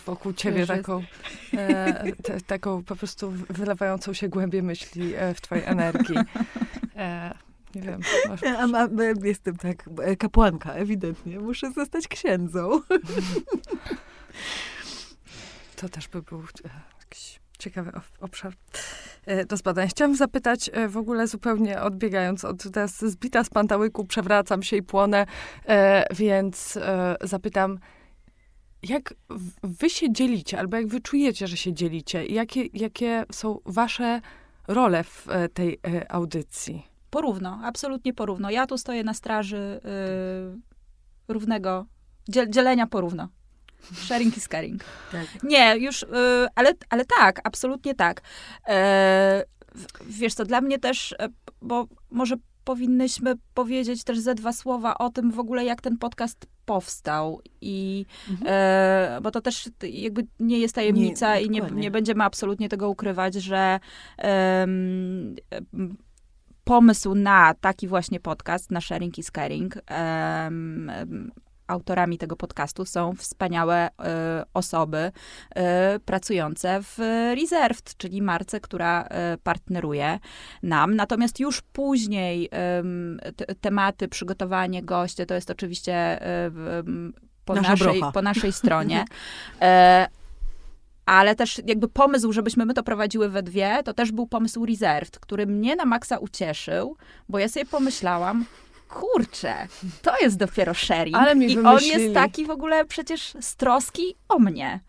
[0.06, 1.04] wokół ciebie taką,
[1.54, 6.16] e, te, taką po prostu wylewającą się głębię myśli e, w twojej energii.
[6.98, 7.34] E,
[7.76, 8.02] nie wiem.
[8.30, 8.88] Masz, A, a, a,
[9.24, 11.40] jestem tak, e, kapłanka, ewidentnie.
[11.40, 12.82] Muszę zostać księdzą.
[15.76, 18.54] To też by był e, jakiś ciekawy ob- obszar
[19.48, 19.88] do zbadań.
[19.88, 24.84] Chciałam zapytać e, w ogóle zupełnie odbiegając od teraz zbita z pantałyku, przewracam się i
[24.84, 25.26] płonę,
[25.68, 27.80] e, więc e, zapytam,
[28.84, 29.14] jak
[29.64, 32.26] wy się dzielicie, albo jak wy czujecie, że się dzielicie?
[32.26, 34.22] Jakie, jakie są wasze
[34.68, 36.84] role w e, tej e, audycji?
[37.10, 38.50] Porówno, absolutnie porówno.
[38.50, 39.82] Ja tu stoję na straży
[41.28, 41.86] y, równego,
[42.30, 43.30] dziel, dzielenia porówno.
[43.94, 44.84] Sharing is caring.
[45.12, 45.44] Tak.
[45.44, 46.08] Nie, już, y,
[46.56, 48.22] ale, ale tak, absolutnie tak.
[48.68, 49.44] E,
[50.08, 51.30] wiesz co, dla mnie też, e,
[51.62, 56.48] bo może powinnyśmy powiedzieć też ze dwa słowa o tym w ogóle, jak ten podcast
[56.66, 57.42] powstał.
[57.62, 58.48] I, Mhm.
[58.52, 62.90] e, bo to też jakby nie jest tajemnica Nie, i nie, nie będziemy absolutnie tego
[62.90, 63.80] ukrywać, że
[66.64, 69.78] pomysł na taki właśnie podcast, na Sharing is Caring,
[71.68, 75.12] autorami tego podcastu są wspaniałe e, osoby
[75.56, 77.00] e, pracujące w
[77.36, 80.20] Reserved, czyli marce, która e, partneruje
[80.64, 80.96] nam.
[80.96, 86.20] Natomiast już później em, te, tematy, przygotowanie, goście, to jest oczywiście
[87.46, 88.12] po, Nasza naszej, brocha.
[88.12, 89.06] po naszej stronie.
[91.06, 95.20] Ale też jakby pomysł, żebyśmy my to prowadziły we dwie, to też był pomysł Reserved,
[95.20, 96.98] który mnie na maksa ucieszył,
[97.30, 98.46] bo ja sobie pomyślałam,
[98.96, 99.68] kurczę,
[100.02, 101.16] to jest dopiero sharing.
[101.18, 104.80] Ale mi I on jest taki w ogóle przecież z troski o mnie.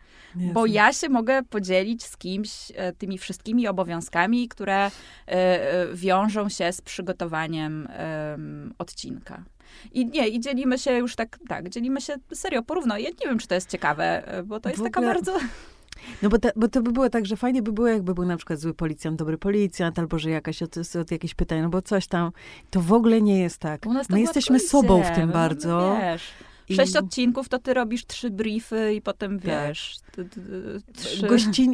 [0.52, 4.90] Bo ja się mogę podzielić z kimś e, tymi wszystkimi obowiązkami, które e,
[5.28, 9.42] e, wiążą się z przygotowaniem em, odcinka.
[9.92, 12.98] I nie, i dzielimy się już tak, tak, dzielimy się serio porówno.
[12.98, 15.38] Ja nie wiem, czy to jest ciekawe, bo to jest taka bardzo...
[16.22, 18.36] No bo, te, bo to by było tak, że fajnie by było, jakby był na
[18.36, 22.06] przykład zły policjant, dobry policjant, albo że jakaś od, od jakieś pytań, no bo coś
[22.06, 22.32] tam.
[22.70, 23.86] To w ogóle nie jest tak.
[24.10, 25.68] My jesteśmy sobą w tym my bardzo.
[25.68, 26.30] mamy, Wiesz,
[26.68, 30.40] I sześć odcinków, to ty robisz trzy briefy i potem wiesz, ty, ty,
[30.94, 31.68] trzy, gości,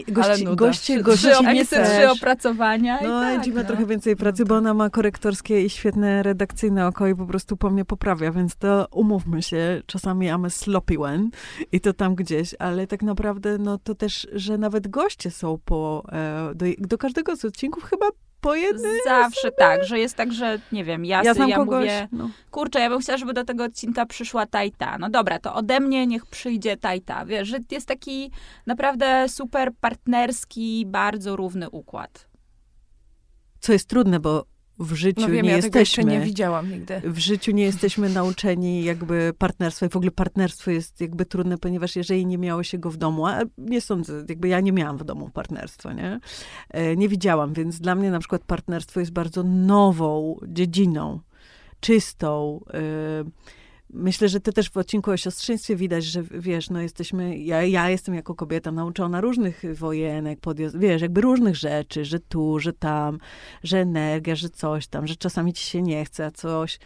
[0.44, 0.56] nuda.
[0.56, 2.98] goście, trzy, gościnie trzy, trzy opracowania.
[3.00, 3.66] i No, tak, Edzi ma no.
[3.66, 7.70] trochę więcej pracy, bo ona ma korektorskie i świetne redakcyjne oko i po prostu po
[7.70, 11.28] mnie poprawia, więc to umówmy się, czasami a sloppy one
[11.72, 16.04] i to tam gdzieś, ale tak naprawdę no to też, że nawet goście są po,
[16.12, 18.06] e, do, do każdego z odcinków chyba
[18.42, 18.92] po jednym.
[19.04, 22.08] Zawsze tak, że jest tak, że nie wiem, ja, Ja ja, znam ja kogoś, mówię,
[22.12, 22.30] no.
[22.50, 24.98] kurczę, ja bym chciała, żeby do tego odcinka przyszła Tajta.
[24.98, 27.24] No dobra, to ode mnie niech przyjdzie Tajta.
[27.26, 28.30] Wiesz, że jest taki
[28.66, 32.28] naprawdę super partnerski, bardzo równy układ.
[33.60, 34.44] co jest trudne, bo
[34.82, 36.04] w życiu No wiem, nie ja jesteśmy.
[36.04, 37.00] nie widziałam nigdy.
[37.04, 41.96] w życiu nie jesteśmy nauczeni jakby partnerstwa i w ogóle partnerstwo jest jakby trudne, ponieważ
[41.96, 45.04] jeżeli nie miało się go w domu, a nie sądzę, jakby ja nie miałam w
[45.04, 46.20] domu partnerstwa, nie?
[46.70, 51.20] E, Nie widziałam, więc dla mnie na przykład partnerstwo jest bardzo nową dziedziną,
[51.80, 52.60] czystą.
[52.74, 52.78] e,
[53.92, 57.90] Myślę, że to też w odcinku o siostrzeństwie widać, że wiesz, no jesteśmy, ja, ja
[57.90, 63.18] jestem jako kobieta nauczona różnych wojenek, podjazd, wiesz, jakby różnych rzeczy, że tu, że tam,
[63.62, 66.78] że energia, że coś tam, że czasami ci się nie chce, a coś.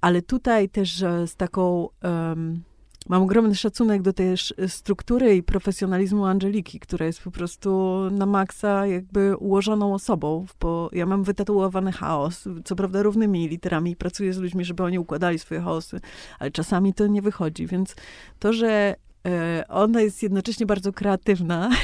[0.00, 2.62] Ale tutaj też z taką, em,
[3.08, 4.34] mam ogromny szacunek do tej
[4.68, 11.06] struktury i profesjonalizmu Angeliki, która jest po prostu na maksa jakby ułożoną osobą, bo ja
[11.06, 16.00] mam wytatuowany chaos, co prawda równymi literami pracuję z ludźmi, żeby oni układali swoje chaosy,
[16.38, 17.94] ale czasami to nie wychodzi, więc
[18.38, 18.94] to, że
[19.26, 21.70] e, ona jest jednocześnie bardzo kreatywna.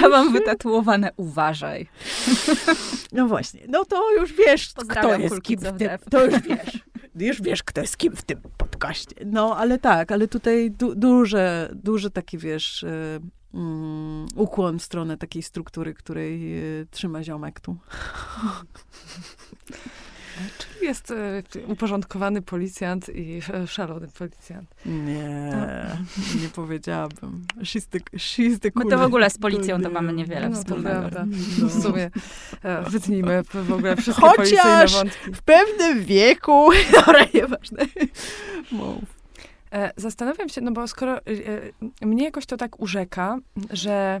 [0.00, 1.88] Ja mam wytatuowane uważaj.
[3.12, 6.40] No właśnie, no to już wiesz, kto Pozdrawiam jest kulki kim w tym, to już
[6.40, 6.78] wiesz.
[7.20, 9.16] Już wiesz, kto jest kim w tym podcaście.
[9.26, 12.84] No, ale tak, ale tutaj du, duże, duże taki, wiesz,
[13.54, 17.76] mm, ukłon w stronę takiej struktury, której y, trzyma ziomek tu.
[20.58, 24.74] Czyli jest e, uporządkowany policjant i e, szalony policjant.
[24.86, 25.52] Nie,
[26.42, 27.44] nie powiedziałabym.
[27.58, 31.00] She's the, she's the My to w ogóle z policją to mamy niewiele No wspólnego.
[31.00, 31.24] prawda.
[31.60, 31.66] No.
[31.68, 32.10] W sumie
[32.62, 35.32] e, wytnijmy w ogóle wszystkie Chociaż- policyjne wątki.
[35.34, 36.70] W pewnym wieku,
[37.06, 37.86] dobra, nieważne.
[38.72, 39.20] Mów.
[39.96, 41.18] Zastanawiam się, no bo skoro
[42.02, 43.38] mnie jakoś to tak urzeka,
[43.70, 44.20] że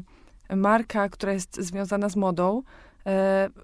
[0.56, 2.62] marka, która jest związana z modą,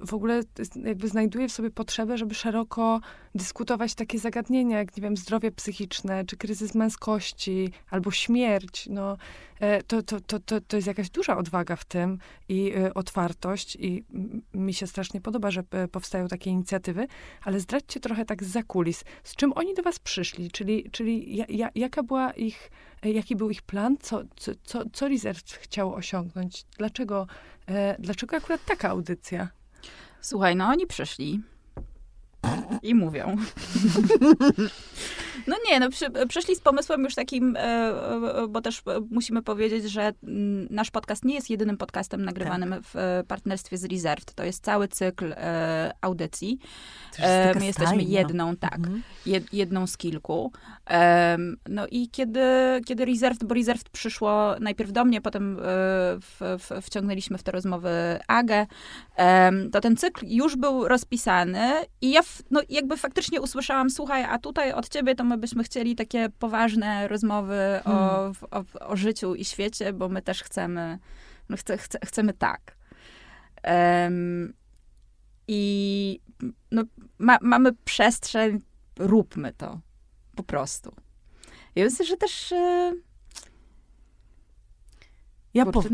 [0.06, 0.42] w ogóle
[0.84, 3.00] jakby znajduje w sobie potrzebę, żeby szeroko
[3.34, 8.88] dyskutować takie zagadnienia, jak, nie wiem, zdrowie psychiczne, czy kryzys męskości, albo śmierć.
[8.90, 9.16] No,
[9.60, 12.18] e, to, to, to, to, to jest jakaś duża odwaga w tym
[12.48, 14.04] i e, otwartość i
[14.54, 17.06] mi się strasznie podoba, że e, powstają takie inicjatywy,
[17.42, 21.44] ale zdradźcie trochę tak z kulis, z czym oni do was przyszli, czyli, czyli ja,
[21.48, 25.94] ja, jaka była ich, e, jaki był ich plan, co, co, co, co Reserve chciało
[25.94, 27.26] osiągnąć, dlaczego,
[27.68, 29.48] e, dlaczego akurat taka audycja?
[30.20, 31.42] Słuchaj, no oni przyszli
[32.82, 33.36] i mówią.
[35.46, 39.90] No nie, no przy, przyszli z pomysłem już takim, e, e, bo też musimy powiedzieć,
[39.90, 40.12] że
[40.70, 44.34] nasz podcast nie jest jedynym podcastem nagrywanym w e, partnerstwie z Reserved.
[44.34, 45.34] To jest cały cykl
[46.00, 46.58] audycji.
[47.18, 48.18] Jest my jesteśmy stajnia.
[48.18, 49.02] jedną, tak, Mhm.
[49.26, 50.52] jed, jedną z kilku.
[51.68, 52.40] No i kiedy,
[52.86, 55.56] kiedy Reserved, bo Reserved przyszło najpierw do mnie, potem
[56.20, 58.66] w, w, wciągnęliśmy w te rozmowy Agę,
[59.72, 64.38] to ten cykl już był rozpisany i ja w, no, jakby faktycznie usłyszałam, słuchaj, a
[64.38, 68.34] tutaj od ciebie to my byśmy chcieli takie poważne rozmowy o, Hmm.
[68.80, 70.98] o, o życiu i świecie, bo my też chcemy,
[71.48, 72.76] no chce, chce, chcemy tak.
[73.62, 74.52] Em,
[75.48, 76.20] I
[76.70, 76.82] no,
[77.18, 78.60] ma, mamy przestrzeń,
[78.98, 79.80] róbmy to.
[80.36, 80.92] Po prostu.
[81.74, 82.54] Ja myślę, że też...
[85.56, 85.88] Ja, kurczę,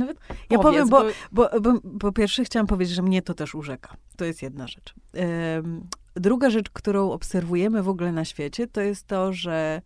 [0.50, 3.96] ja powiem, bo, bo, bo po pierwsze chciałam powiedzieć, że mnie to też urzeka.
[4.16, 4.94] To jest jedna rzecz.
[5.12, 9.82] Em, druga rzecz, którą obserwujemy w ogóle na świecie, to jest to, że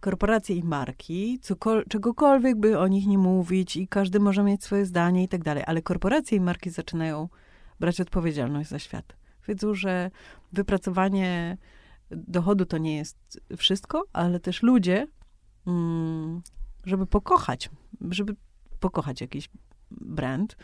[0.00, 4.86] korporacje i marki, cokol- czegokolwiek by o nich nie mówić i każdy może mieć swoje
[4.86, 7.28] zdanie i tak dalej, ale korporacje i marki zaczynają
[7.80, 9.16] brać odpowiedzialność za świat.
[9.48, 10.10] Wiedzą, że
[10.52, 11.58] wypracowanie
[12.10, 15.06] dochodu to nie jest wszystko, ale też ludzie,
[15.66, 16.42] mm,
[16.84, 17.70] żeby pokochać,
[18.10, 18.36] żeby
[18.82, 19.48] pokochać jakiś
[19.90, 20.56] brand,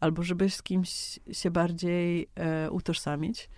[0.00, 3.50] albo żeby z kimś się bardziej e, utożsamić,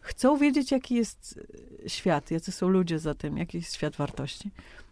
[0.00, 1.40] chcą wiedzieć, jaki jest
[1.84, 4.50] e, świat, jacy są ludzie za tym, jaki jest świat wartości.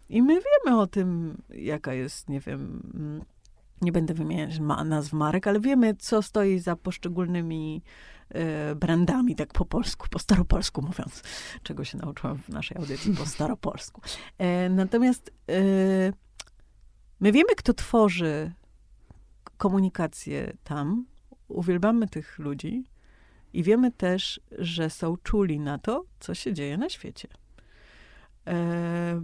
[0.09, 3.21] I my wiemy o tym, jaka jest, nie wiem, mm,
[3.81, 7.83] nie będę wymieniać ma, nazw marek, ale wiemy, co stoi za poszczególnymi
[8.29, 11.23] e, brandami, tak po polsku, po staropolsku mówiąc,
[11.63, 14.01] czego się nauczyłam w naszej audycji po staropolsku.
[14.37, 16.24] E, natomiast e,
[17.19, 18.51] my wiemy, kto tworzy
[19.57, 21.05] komunikację tam,
[21.47, 22.83] uwielbiamy tych ludzi
[23.53, 27.27] i wiemy też, że są czuli na to, co się dzieje na świecie.
[28.47, 29.21] E,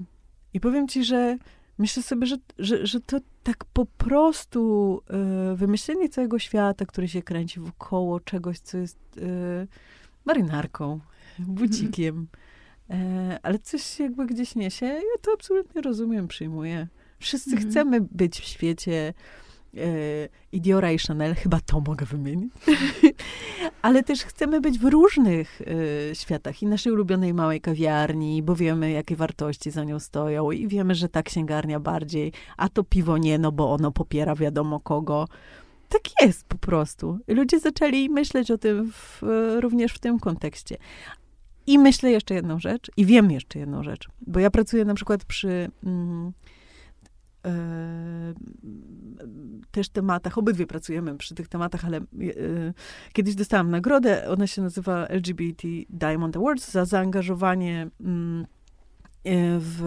[0.54, 1.38] I powiem ci, że
[1.78, 7.22] myślę sobie, że, że, że to tak po prostu e, wymyślenie całego świata, który się
[7.22, 9.68] kręci wokoło czegoś, co jest e,
[10.26, 11.00] marynarką,
[11.40, 12.28] bucikiem,
[12.90, 16.88] e, ale coś jakby gdzieś niesie, ja to absolutnie rozumiem, przyjmuję.
[17.22, 17.70] Wszyscy Mhm.
[17.72, 19.14] chcemy być w świecie
[19.78, 19.80] e,
[20.52, 22.52] i Diora i Chanel, chyba to mogę wymienić.
[23.82, 25.62] Ale też chcemy być w różnych
[26.12, 30.68] e, światach i naszej ulubionej małej kawiarni, bo wiemy, jakie wartości za nią stoją i
[30.68, 35.28] wiemy, że ta księgarnia bardziej, a to piwo nie, no bo ono popiera wiadomo kogo.
[35.90, 37.20] tak jest po prostu.
[37.28, 39.22] Ludzie zaczęli myśleć o tym w,
[39.60, 40.78] również w tym kontekście.
[41.68, 45.26] I myślę jeszcze jedną rzecz, i wiem jeszcze jedną rzecz, bo ja pracuję na przykład
[45.26, 46.32] przy mm, e,
[49.72, 52.02] też tematach, obydwie pracujemy przy tych tematach, ale e,
[53.14, 58.46] kiedyś dostałam nagrodę, ona się nazywa LGBT Diamond Awards za zaangażowanie mm,
[59.24, 59.82] e, w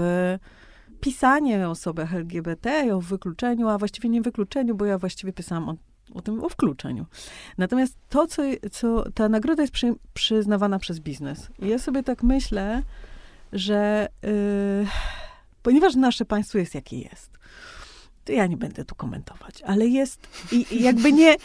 [1.01, 5.77] pisanie o osobach LGBT, o wykluczeniu, a właściwie nie wykluczeniu, bo ja właściwie pisałam o
[6.15, 7.07] o tym, o wkluczeniu.
[7.59, 11.51] Natomiast to, co, co ta nagroda jest przy, przyznawana przez biznes.
[11.59, 12.83] I ja sobie tak myślę,
[13.53, 14.09] że
[15.63, 17.34] ponieważ nasze państwo jest jakie jest,
[18.25, 21.37] to ja nie będę tu komentować, ale jest i, i jakby nie,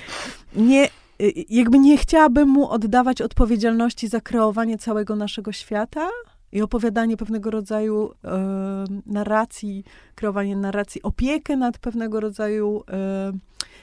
[0.55, 0.89] nie,
[1.21, 6.09] y, jakby nie chciałabym mu oddawać odpowiedzialności za kreowanie całego naszego świata
[6.51, 9.83] i opowiadanie pewnego rodzaju e, narracji,
[10.15, 13.31] kreowanie narracji, opiekę nad pewnego rodzaju e,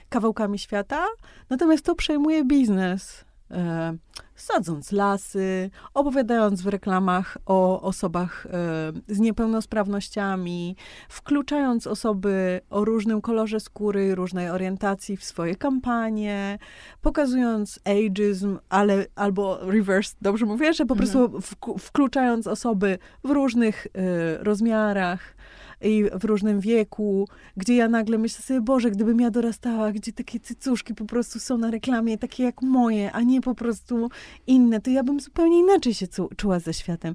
[0.09, 1.07] kawałkami świata,
[1.51, 3.26] natomiast to przejmuje biznes.
[3.51, 3.97] E,
[4.35, 10.77] sadząc lasy, opowiadając w reklamach o osobach e, z niepełnosprawnościami,
[11.09, 16.59] wkluczając osoby o różnym kolorze skóry, różnej orientacji w swoje kampanie,
[17.03, 20.99] pokazując ageism, ale albo reverse, dobrze mówię, że po mhm.
[20.99, 21.41] prostu
[21.79, 25.36] wkluczając osoby w różnych e, rozmiarach
[25.81, 30.41] i w różnym wieku, gdzie ja nagle myślę sobie, Boże, gdybym ja dorastała, gdzie takie
[30.41, 34.09] cycuszki po prostu są na reklamie, takie jak moje, a nie po prostu
[34.47, 37.15] inne, to ja bym zupełnie inaczej się czuła ze światem.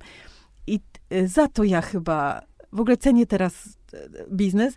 [0.68, 0.80] I
[1.14, 4.74] y, za to ja chyba w ogóle cenię teraz y, biznes.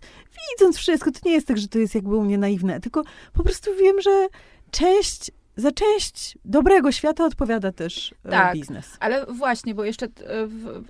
[0.50, 3.42] Widząc wszystko, to nie jest tak, że to jest jakby u mnie naiwne, tylko po
[3.42, 4.28] prostu wiem, że
[4.70, 8.96] część za część dobrego świata odpowiada też e, tak, biznes.
[9.00, 10.06] Ale właśnie, bo jeszcze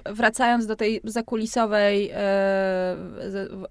[0.04, 2.96] wracając do tej zakulisowej e,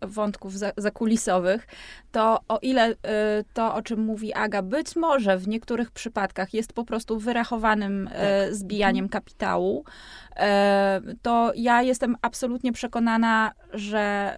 [0.01, 1.67] wątków zakulisowych,
[2.11, 2.95] to o ile e,
[3.53, 8.53] to, o czym mówi Aga, być może w niektórych przypadkach jest po prostu wyrachowanym tak.
[8.53, 9.85] zbijaniem kapitału,
[11.21, 14.35] to ja jestem absolutnie przekonana, że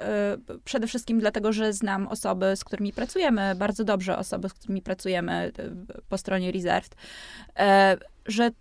[0.63, 5.51] przede wszystkim dlatego, że znam osoby, z którymi pracujemy, bardzo dobrze osoby, z którymi pracujemy
[6.09, 6.95] po stronie Reserved,
[7.59, 8.51] e, że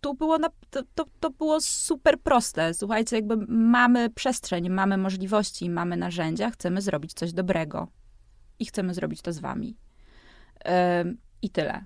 [0.00, 2.74] tu było, na, to, to, było super proste.
[2.74, 7.88] Słuchajcie, jakby mamy przestrzeń, mamy możliwości, mamy narzędzia, chcemy zrobić coś dobrego.
[8.58, 9.76] I chcemy zrobić to z wami.
[10.64, 11.04] E,
[11.42, 11.84] I tyle.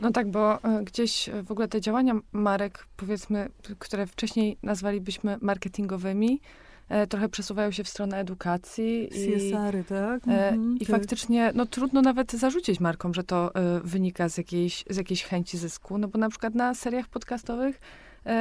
[0.00, 6.40] No tak, bo e, gdzieś w ogóle te działania marek, powiedzmy, które wcześniej nazwalibyśmy marketingowymi,
[6.88, 9.08] E, trochę przesuwają się w stronę edukacji.
[9.12, 10.28] CSR-y, tak?
[10.28, 10.96] E, mhm, I tak.
[10.96, 15.58] faktycznie, no trudno nawet zarzucić markom, że to e, wynika z jakiejś, z jakiejś chęci
[15.58, 17.80] zysku, no bo na przykład na seriach podcastowych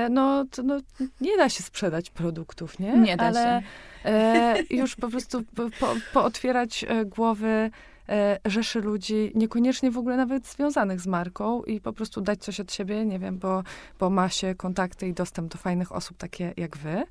[0.09, 0.79] no, to, no,
[1.21, 2.97] nie da się sprzedać produktów, nie?
[2.97, 3.61] Nie da Ale,
[4.03, 4.09] się.
[4.09, 5.43] E, już po prostu
[5.79, 7.71] po, pootwierać głowy e,
[8.45, 12.73] rzeszy ludzi, niekoniecznie w ogóle nawet związanych z marką i po prostu dać coś od
[12.73, 13.63] siebie, nie wiem, bo,
[13.99, 17.03] bo ma się kontakty i dostęp do fajnych osób, takie jak wy.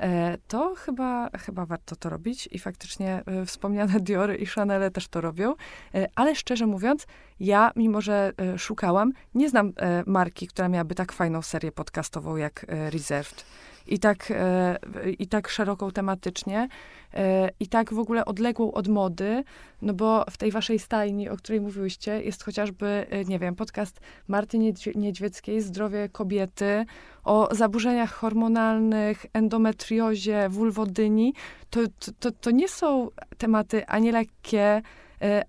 [0.00, 5.08] E, to chyba, chyba warto to robić i faktycznie e, wspomniane Diory i Chanel też
[5.08, 5.54] to robią,
[5.94, 7.06] e, ale szczerze mówiąc,
[7.40, 9.72] ja, mimo że szukałam, nie znam
[10.06, 13.44] marki, która miałaby tak fajną serię podcastową jak Reserved
[13.90, 14.78] i tak, e,
[15.18, 16.68] i tak szeroką tematycznie
[17.14, 19.44] e, i tak w ogóle odległą od mody,
[19.82, 24.00] no bo w tej waszej stajni, o której mówiłyście, jest chociażby, e, nie wiem, podcast
[24.28, 24.58] Marty
[24.94, 26.84] Niedźwieckiej, Zdrowie kobiety,
[27.24, 31.34] o zaburzeniach hormonalnych, endometriozie, wulwodyni.
[31.70, 31.80] To,
[32.18, 34.82] to, to nie są tematy ani lekkie,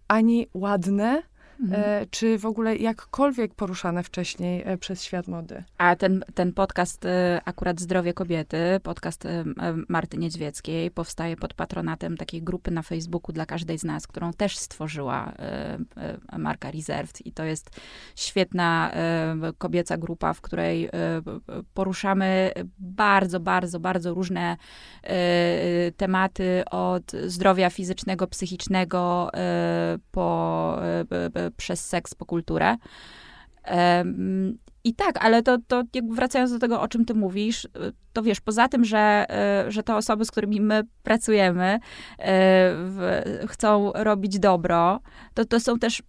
[0.08, 1.24] ani ładne,
[1.62, 1.84] Mhm.
[1.84, 5.64] E, czy w ogóle jakkolwiek poruszane wcześniej e, przez świat mody.
[5.78, 9.28] A ten, ten podcast e, akurat Zdrowie Kobiety, podcast
[9.88, 14.58] Marty Niedźwieckiej, powstaje pod patronatem takiej grupy na Facebooku dla każdej z nas, którą też
[14.58, 15.34] stworzyła
[16.38, 17.70] marka Reserved i to jest
[18.16, 18.92] świetna
[19.58, 20.90] kobieca grupa, w której
[21.74, 24.58] poruszamy bardzo, bardzo, bardzo różne
[25.98, 29.32] tematy od zdrowia fizycznego, psychicznego
[30.12, 30.78] po
[31.58, 32.76] przez seks po kulturę.
[34.84, 37.68] I tak, ale to, to wracając do tego, o czym ty mówisz,
[38.14, 41.80] to wiesz, poza tym, że, e, że te osoby, z którymi my pracujemy,
[42.76, 45.00] w, chcą robić dobro,
[45.34, 46.04] to to są też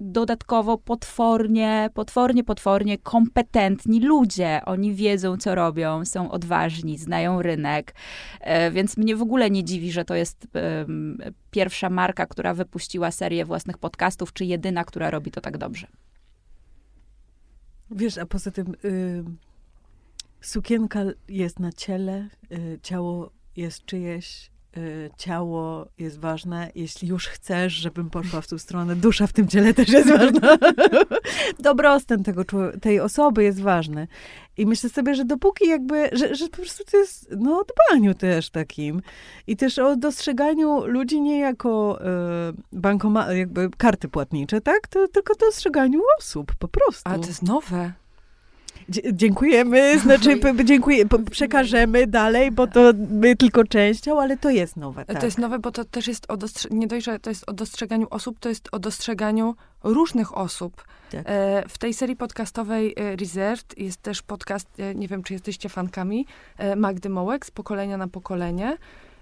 [0.00, 4.60] dodatkowo potwornie, potwornie, potwornie kompetentni ludzie.
[4.64, 7.94] Oni wiedzą, co robią, są odważni, znają rynek,
[8.40, 10.46] e, więc mnie w ogóle nie dziwi, że to jest
[11.50, 15.86] pierwsza marka, która wypuściła serię własnych podcastów, czy jedyna, która robi to tak dobrze.
[17.90, 19.24] Wiesz, a poza tym y,
[20.40, 24.50] sukienka jest na ciele, y, ciało jest czyjeś,
[25.16, 26.70] ciało jest ważne.
[26.74, 30.58] Jeśli już chcesz, żebym poszła w tą stronę, dusza w tym ciele też jest ważna.
[31.58, 32.42] Dobrostan tego,
[32.80, 34.08] tej osoby jest ważny.
[34.56, 38.14] I myślę sobie, że dopóki jakby, że, że po prostu to jest, no, o dbaniu
[38.14, 39.02] też takim.
[39.46, 44.88] I też o dostrzeganiu ludzi nie jako e, bankoma, jakby karty płatnicze, tak?
[44.88, 47.02] To tylko dostrzeganiu osób, po prostu.
[47.04, 47.92] Ale to jest nowe.
[49.12, 52.80] Dziękujemy, znaczy p- dziękuję, przekażemy dalej, bo to
[53.10, 55.20] my tylko częścią, ale to jest nowe, tak.
[55.20, 57.52] To jest nowe, bo to też jest o dostrze- nie dość, że to jest o
[57.52, 60.84] dostrzeganiu osób, to jest o dostrzeganiu różnych osób.
[61.12, 61.22] Tak.
[61.24, 65.68] E, w tej serii podcastowej e, Reserved jest też podcast, e, nie wiem, czy jesteście
[65.68, 66.26] fankami,
[66.58, 68.76] e, Magdy Mołek z pokolenia na pokolenie.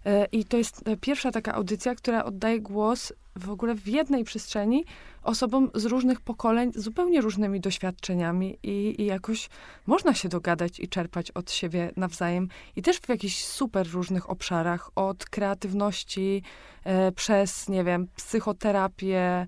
[0.07, 4.25] E, I to jest e, pierwsza taka audycja, która oddaje głos w ogóle w jednej
[4.25, 4.85] przestrzeni
[5.23, 9.49] osobom z różnych pokoleń, z zupełnie różnymi doświadczeniami i, i jakoś
[9.87, 12.49] można się dogadać i czerpać od siebie nawzajem.
[12.77, 16.43] I też w jakichś super różnych obszarach, od kreatywności
[16.85, 19.47] e, przez, nie wiem, psychoterapię,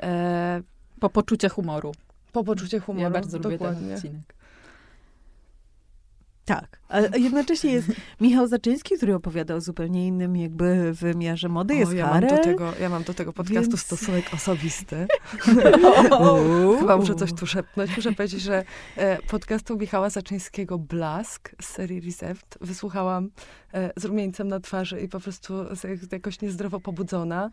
[0.00, 0.62] e,
[1.00, 1.92] Po poczucie humoru.
[2.32, 3.02] po poczucie humoru.
[3.02, 3.86] Ja bardzo lubię Dokładnie.
[3.88, 4.39] ten odcinek.
[6.54, 7.88] Tak, a jednocześnie jest
[8.20, 12.38] Michał Zaczyński, który opowiada o zupełnie innym jakby wymiarze mody, jest o, ja, mam do
[12.38, 15.06] tego, ja mam do tego podcastu więc- stosunek osobisty.
[16.80, 17.96] Chyba muszę coś tu szepnąć.
[17.96, 18.64] Muszę powiedzieć, że
[18.96, 23.30] e, podcastu Michała Zaczyńskiego Blask z serii Reserved wysłuchałam
[23.74, 25.54] e, z rumieńcem na twarzy i po prostu
[26.12, 27.50] jakoś niezdrowo pobudzona.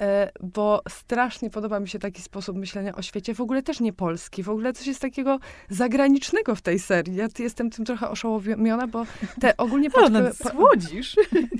[0.00, 3.92] E, bo strasznie podoba mi się taki sposób myślenia o świecie, w ogóle też nie
[3.92, 5.38] polski, w ogóle coś jest takiego
[5.68, 7.16] zagranicznego w tej serii.
[7.16, 9.06] Ja jestem tym trochę oszołomiona, bo
[9.40, 11.16] te ogólnie O, no, po, słodzisz.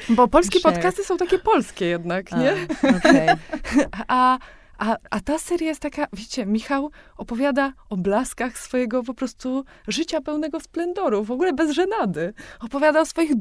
[0.08, 2.54] bo polskie podcasty są takie polskie jednak, nie?
[2.82, 3.28] A, Okej.
[4.08, 4.38] A,
[4.78, 10.20] a, a ta seria jest taka, wiecie, Michał opowiada o blaskach swojego po prostu życia
[10.20, 12.32] pełnego splendoru, w ogóle bez żenady.
[12.60, 13.32] Opowiada o swoich,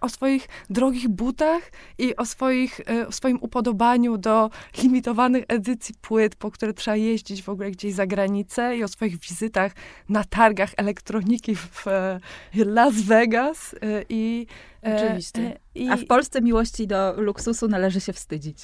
[0.00, 1.62] o swoich drogich butach
[1.98, 4.50] i o, swoich, e, o swoim upodobaniu do
[4.82, 9.18] limitowanych edycji płyt, po które trzeba jeździć w ogóle gdzieś za granicę i o swoich
[9.18, 9.72] wizytach
[10.08, 12.20] na targach elektroniki w e,
[12.54, 13.74] Las Vegas.
[13.74, 14.46] e, I,
[14.82, 15.58] Oczywiście.
[15.74, 18.58] I, A w Polsce miłości do luksusu należy się wstydzić.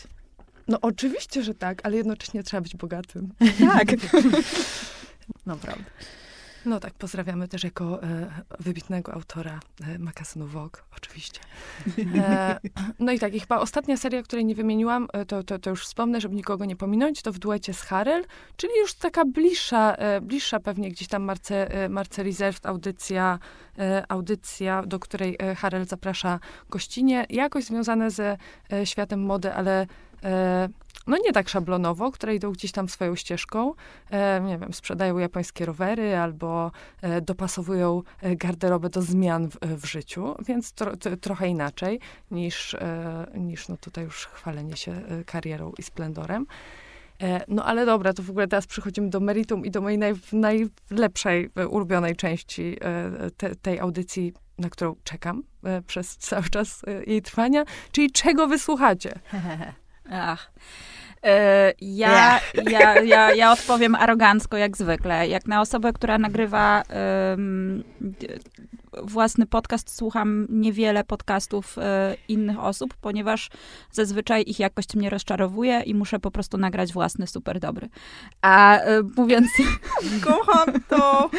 [0.68, 3.28] No oczywiście, że tak, ale jednocześnie trzeba być bogatym.
[3.78, 3.88] Tak.
[5.46, 5.84] Naprawdę.
[6.64, 11.40] No tak, pozdrawiamy też jako e, wybitnego autora e, magazynu Vogue, oczywiście.
[12.14, 12.58] E,
[12.98, 15.84] no i tak, i chyba ostatnia seria, której nie wymieniłam, e, to, to, to już
[15.84, 18.24] wspomnę, żeby nikogo nie pominąć, to w duecie z Harel,
[18.56, 23.38] czyli już taka bliższa, e, bliższa pewnie gdzieś tam Marce, e, Marce Reserved audycja,
[24.08, 26.40] audycja, do której Harel zaprasza
[26.70, 28.36] gościnie, jakoś związane ze
[28.84, 29.86] światem mody, ale
[31.08, 33.74] no nie tak szablonowo, które idą gdzieś tam swoją ścieżką.
[34.10, 36.70] E, nie wiem, sprzedają japońskie rowery albo
[37.02, 42.00] e, dopasowują e, garderobę do zmian w, w życiu, więc tro, t, trochę inaczej
[42.30, 46.46] niż, e, niż no tutaj już chwalenie się e, karierą i splendorem.
[47.22, 50.14] E, no ale dobra, to w ogóle teraz przechodzimy do meritum i do mojej naj,
[50.32, 56.82] najlepszej, e, ulubionej części e, te, tej audycji, na którą czekam e, przez cały czas
[56.86, 59.20] e, jej trwania, czyli czego wysłuchacie?
[60.10, 60.50] Ach.
[61.24, 62.40] E, Ja,
[62.70, 65.28] ja, ja, ja odpowiem arogancko, jak zwykle.
[65.28, 66.82] Jak na osobę, która nagrywa
[69.02, 73.50] własny podcast, słucham niewiele podcastów e, innych osób, ponieważ
[73.92, 77.88] zazwyczaj ich jakość mnie rozczarowuje i muszę po prostu nagrać własny, super dobry.
[78.42, 79.48] A e, mówiąc...
[80.24, 81.30] Kocham to.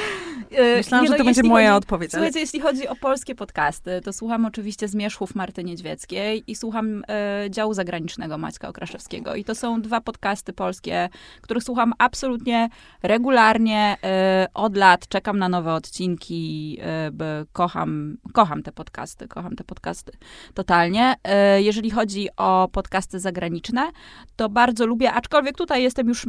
[0.59, 2.87] E, Myślałam, nie, że no, to będzie jeśli moja chodzi- odpowiedź, ale Słuchajcie, jeśli chodzi
[2.87, 8.67] o polskie podcasty, to słucham oczywiście Zmierzchów Marty Niedźwieckiej i słucham e, działu zagranicznego Maćka
[8.67, 9.35] Okraszewskiego.
[9.35, 11.09] I to są dwa podcasty polskie,
[11.41, 12.69] których słucham absolutnie
[13.03, 15.07] regularnie e, od lat.
[15.07, 17.11] Czekam na nowe odcinki, e,
[17.51, 20.11] kocham, kocham te podcasty, kocham te podcasty
[20.53, 21.15] totalnie.
[21.23, 23.91] E, jeżeli chodzi o podcasty zagraniczne,
[24.35, 26.25] to bardzo lubię, aczkolwiek tutaj jestem już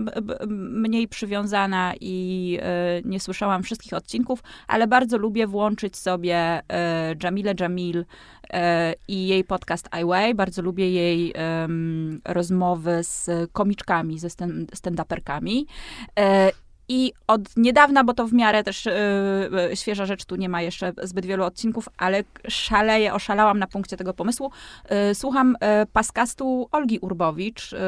[0.49, 4.20] mniej przywiązana i e, nie słyszałam wszystkich odcinków,
[4.68, 8.05] ale bardzo lubię włączyć sobie e, Jamilę Jamil
[8.51, 10.35] e, i jej podcast I Way.
[10.35, 11.35] Bardzo lubię jej
[12.25, 15.64] rozmowy z komiczkami, ze stand-uperkami.
[16.18, 16.53] E,
[16.93, 20.93] i od niedawna, bo to w miarę też e, świeża rzecz, tu nie ma jeszcze
[21.03, 24.51] zbyt wielu odcinków, ale szaleję, oszalałam na punkcie tego pomysłu.
[24.85, 27.79] E, słucham e, paskastu Olgi Urbowicz, e,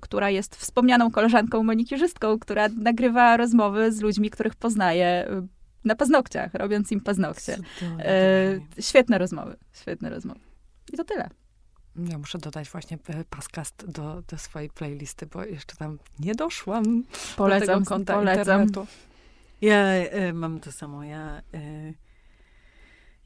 [0.00, 5.28] która jest wspomnianą koleżanką manikirzystką, która nagrywa rozmowy z ludźmi, których poznaje
[5.88, 7.58] na paznokciach, robiąc im paznokcie.
[7.78, 10.40] Cudownie E, świetne rozmowy, świetne rozmowy.
[10.92, 11.30] I to tyle.
[11.96, 17.02] Ja muszę dodać właśnie e, podcast do, do swojej playlisty, bo jeszcze tam nie doszłam
[17.02, 18.40] do Polecam, tego konta polecam.
[18.62, 18.86] internetu.
[19.60, 21.04] Ja e, mam to samo.
[21.04, 21.92] Ja, e,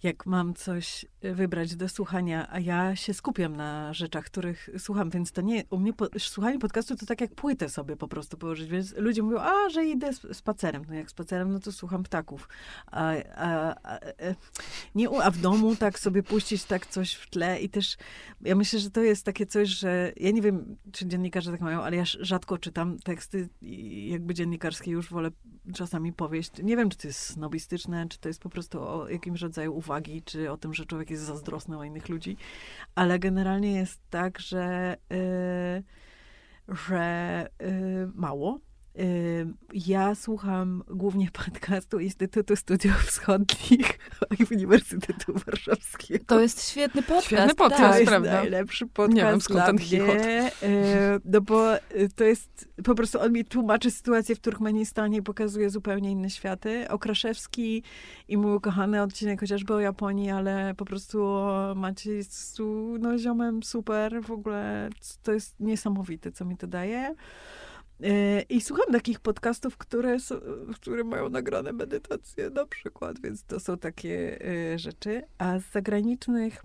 [0.02, 5.32] jak mam coś wybrać do słuchania, a ja się skupiam na rzeczach, których słucham, więc
[5.32, 8.70] to nie, u mnie po, słuchanie podcastu to tak jak płytę sobie po prostu położyć,
[8.70, 10.84] więc ludzie mówią, a, że idę spacerem.
[10.88, 12.48] No jak spacerem, no to słucham ptaków.
[12.86, 14.34] A, a, a, e,
[14.94, 17.96] nie, a w domu tak sobie puścić tak coś w tle i też
[18.40, 21.82] ja myślę, że to jest takie coś, że ja nie wiem, czy dziennikarze tak mają,
[21.82, 23.48] ale ja rzadko czytam teksty
[24.08, 25.30] jakby dziennikarskie, już wolę
[25.74, 26.50] czasami powieść.
[26.62, 29.91] Nie wiem, czy to jest snobistyczne, czy to jest po prostu o jakimś rodzaju uwagi,
[30.24, 32.36] czy o tym, że człowiek jest zazdrosny o innych ludzi,
[32.94, 35.82] ale generalnie jest tak, że, yy,
[36.68, 38.60] że yy, mało
[39.74, 43.98] ja słucham głównie podcastu Instytutu Studiów Wschodnich
[44.52, 46.24] Uniwersytetu Warszawskiego.
[46.26, 47.26] To jest świetny podcast.
[47.26, 48.00] Świetny podcast, tak.
[48.00, 48.30] to prawda?
[48.30, 50.16] jest najlepszy podcast Nie wiem, skąd ten chichot.
[51.24, 51.80] No bo y,
[52.16, 56.88] to jest, po prostu on mi tłumaczy sytuację w Turkmenistanie i pokazuje zupełnie inne światy.
[56.88, 57.82] Okraszewski
[58.28, 61.36] i mój ukochany odcinek chociażby o Japonii, ale po prostu
[61.76, 62.58] macie jest
[62.98, 64.88] no ziomem super, w ogóle
[65.22, 67.14] to jest niesamowite, co mi to daje.
[68.48, 70.34] I słucham takich podcastów, które, są,
[70.74, 74.38] które mają nagrane medytacje na przykład, więc to są takie
[74.72, 75.22] e, rzeczy.
[75.38, 76.64] A z zagranicznych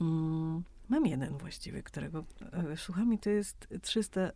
[0.00, 4.30] mm, mam jeden właściwy, którego e, słucham i to jest 300,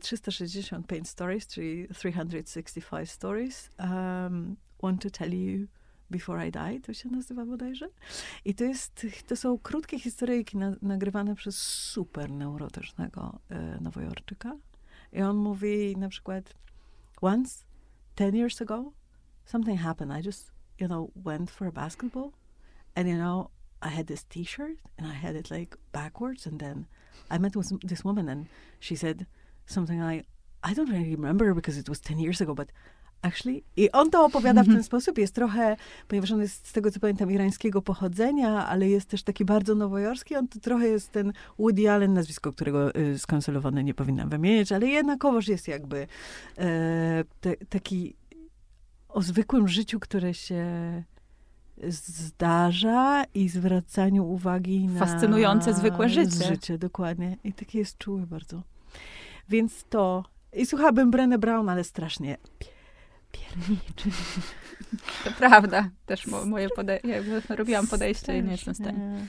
[0.00, 3.70] 365 e, stories, czyli 365 stories.
[3.78, 5.66] Um, want to tell you
[6.10, 7.88] Before I Die, to się nazywa bodajże.
[8.44, 14.56] I to, jest, to są krótkie historyjki na, nagrywane przez super neurotycznego e, Nowojorczyka.
[15.12, 16.54] I on mówi na przykład,
[17.20, 17.64] once,
[18.14, 18.92] ten years ago,
[19.44, 20.20] something happened.
[20.20, 22.32] I just, you know, went for a basketball
[22.94, 23.50] and, you know,
[23.80, 26.86] I had this t-shirt and I had it like backwards and then
[27.30, 28.46] I met with this woman and
[28.80, 29.26] she said
[29.66, 30.26] something like,
[30.62, 32.72] I don't really remember because it was 10 years ago, but
[33.22, 33.62] Actually.
[33.76, 35.18] I on to opowiada w ten sposób.
[35.18, 35.76] Jest trochę,
[36.08, 40.36] ponieważ on jest z tego co pamiętam irańskiego pochodzenia, ale jest też taki bardzo nowojorski.
[40.36, 45.48] On to trochę jest ten Woody Allen, nazwisko którego y, nie powinnam wymienić, ale jednakowoż
[45.48, 46.06] jest jakby
[46.58, 48.16] e, te, taki
[49.08, 50.64] o zwykłym życiu, które się
[51.88, 55.00] zdarza i zwracaniu uwagi na...
[55.00, 56.44] Fascynujące zwykłe życie.
[56.44, 57.36] Życie, dokładnie.
[57.44, 58.62] I takie jest czuły bardzo.
[59.48, 60.24] Więc to...
[60.52, 62.36] I słuchałabym Brené Brown, ale strasznie
[63.32, 64.10] pierniczy.
[65.24, 65.90] To prawda.
[66.06, 69.26] Też moje podejście, robiłam podejście i nie jestem w stanie.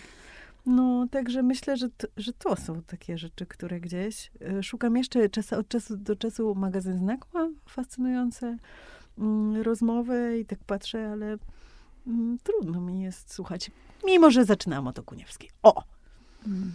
[0.66, 4.32] No, także myślę, że to, że to są takie rzeczy, które gdzieś.
[4.42, 8.58] E, szukam jeszcze czas, od czasu do czasu magazyn Znak ma fascynujące
[9.18, 11.38] mm, rozmowy i tak patrzę, ale
[12.08, 13.72] mm, trudno mi jest słuchać.
[14.06, 15.50] Mimo, że zaczynam od Okuniewskiej.
[15.64, 15.84] O!
[16.48, 16.72] Mm.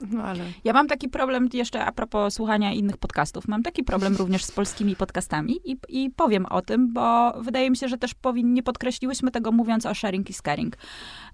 [0.00, 0.44] No ale...
[0.64, 3.48] Ja mam taki problem jeszcze a propos słuchania innych podcastów.
[3.48, 7.76] Mam taki problem również z polskimi podcastami i, i powiem o tym, bo wydaje mi
[7.76, 10.76] się, że też powinni, nie podkreśliłyśmy tego mówiąc o sharing i scaring.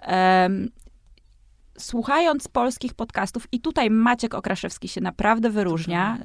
[0.08, 0.68] Um,
[1.78, 6.18] słuchając polskich podcastów, i tutaj Maciek Okraszewski się naprawdę wyróżnia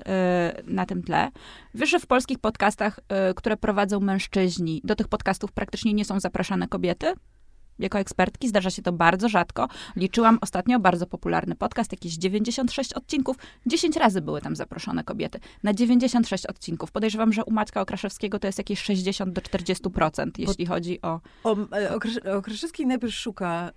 [0.59, 1.31] y, na tym tle,
[1.73, 6.19] wiesz, że w polskich podcastach, y, które prowadzą mężczyźni, do tych podcastów praktycznie nie są
[6.19, 7.13] zapraszane kobiety?
[7.79, 8.47] Jako ekspertki.
[8.47, 9.67] Zdarza się to bardzo rzadko.
[9.95, 13.37] Liczyłam ostatnio bardzo popularny podcast, jakieś 96 odcinków.
[13.65, 15.39] 10 razy były tam zaproszone kobiety.
[15.63, 16.91] Na 96 odcinków.
[16.91, 21.19] Podejrzewam, że u Maćka Okraszewskiego to jest jakieś 60 do 40%, jeśli chodzi o...
[21.43, 21.55] o
[22.25, 23.71] e, Okraszewski najpierw szuka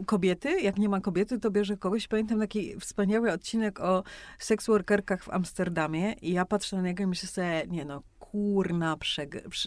[0.00, 0.60] y, kobiety.
[0.60, 2.08] Jak nie ma kobiety, to bierze kogoś.
[2.08, 4.02] Pamiętam taki wspaniały odcinek o
[4.38, 8.96] seksworkerkach w Amsterdamie i ja patrzę na niego i myślę sobie, nie no, kurna,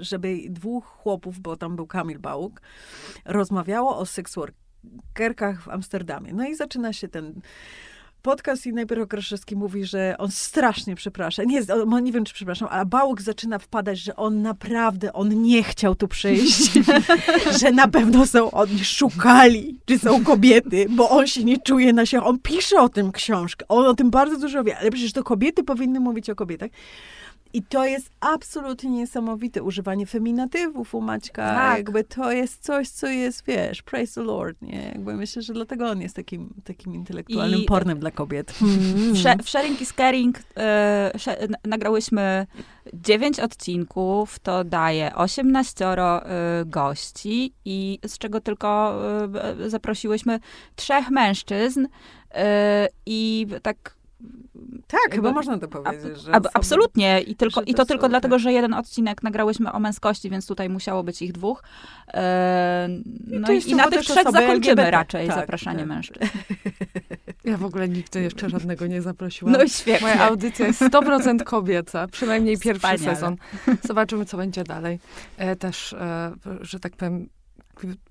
[0.02, 2.62] żeby dwóch chłopów, bo tam był Kamil Bałuk,
[3.26, 6.34] rozmawiało o seksworkerkach w Amsterdamie.
[6.34, 7.42] No i zaczyna się ten
[8.22, 11.44] podcast i najpierw Okraszewski mówi, że on strasznie przeprasza.
[11.44, 15.64] Nie, on, nie wiem, czy przepraszam, ale Bałuk zaczyna wpadać, że on naprawdę, on nie
[15.64, 16.72] chciał tu przyjść.
[17.62, 22.06] że na pewno są, oni szukali, czy są kobiety, bo on się nie czuje na
[22.06, 22.24] siebie.
[22.24, 25.64] On pisze o tym książkę, on o tym bardzo dużo wie, ale przecież to kobiety
[25.64, 26.70] powinny mówić o kobietach.
[27.54, 31.56] I to jest absolutnie niesamowite używanie feminatywów u Maćka.
[31.56, 31.78] Tak.
[31.78, 34.84] Jakby to jest coś, co jest, wiesz, praise the Lord, nie?
[34.84, 38.52] Jakby myślę, że dlatego on jest takim, takim intelektualnym I, pornem dla kobiet.
[39.14, 41.12] W, w Sharing is Caring e,
[41.66, 42.48] nagrałyśmy
[42.94, 46.22] dziewięć odcinków, to daje 18 e,
[46.66, 49.00] gości i z czego tylko
[49.64, 50.40] e, zaprosiłyśmy
[50.76, 51.88] trzech mężczyzn
[53.06, 54.01] i tak
[54.88, 56.22] tak, chyba można to powiedzieć.
[56.22, 57.22] Że ab, absolutnie.
[57.22, 58.10] I, tylko, i to, to tylko tak.
[58.10, 61.64] dlatego, że jeden odcinek nagrałyśmy o męskości, więc tutaj musiało być ich dwóch.
[62.14, 62.88] E,
[63.28, 64.92] no i, i na tych trzech zakończymy LGBT.
[64.92, 65.88] raczej tak, zapraszanie tak.
[65.88, 66.26] mężczyzn.
[67.44, 69.54] Ja w ogóle nigdy jeszcze żadnego nie zaprosiłam.
[69.54, 70.08] No świetnie.
[70.08, 73.16] Moja audycja jest 100% kobieca, przynajmniej pierwszy Wspaniale.
[73.16, 73.36] sezon.
[73.84, 75.00] Zobaczymy, co będzie dalej.
[75.38, 77.30] E, też, e, że tak powiem,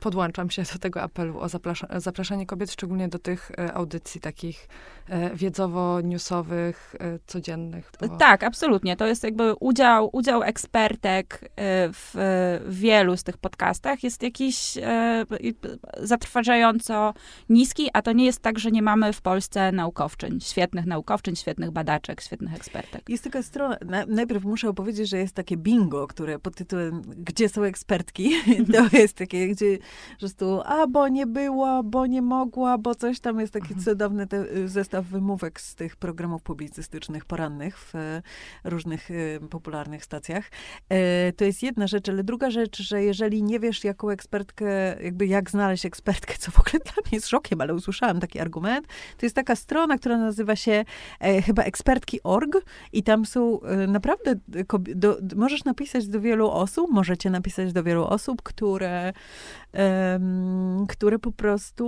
[0.00, 1.48] podłączam się do tego apelu o
[1.94, 4.68] zapraszanie kobiet, szczególnie do tych e, audycji takich
[5.34, 7.92] wiedzowo-newsowych, e, codziennych.
[8.00, 8.16] Bo...
[8.16, 8.96] Tak, absolutnie.
[8.96, 11.48] To jest jakby udział, udział ekspertek e,
[11.92, 12.14] w,
[12.68, 15.24] wielu z tych podcastach jest jakiś e,
[15.98, 17.14] zatrważająco
[17.48, 21.70] niski, a to nie jest tak, że nie mamy w Polsce naukowczyń, świetnych naukowczyń, świetnych
[21.70, 23.08] badaczek, świetnych ekspertek.
[23.08, 27.48] Jest taka strona, na, najpierw muszę opowiedzieć, że jest takie bingo, które pod tytułem Gdzie
[27.48, 28.32] są ekspertki?
[28.72, 29.78] To jest takie, gdzie
[30.12, 33.84] po prostu, a bo nie było, bo nie mogła, bo coś tam jest taki mhm.
[33.84, 34.68] cudowny te,
[35.02, 38.22] wymówek z tych programów publicystycznych porannych w e,
[38.64, 40.50] różnych e, popularnych stacjach.
[40.88, 45.26] E, to jest jedna rzecz, ale druga rzecz, że jeżeli nie wiesz, jaką ekspertkę, jakby
[45.26, 48.86] jak znaleźć ekspertkę, co w ogóle dla mnie jest szokiem, ale usłyszałam taki argument,
[49.16, 50.84] to jest taka strona, która nazywa się
[51.44, 52.52] chyba ekspertki.org
[52.92, 54.34] i tam są naprawdę,
[54.94, 59.12] do, możesz napisać do wielu osób, możecie napisać do wielu osób, które
[60.88, 61.86] które po prostu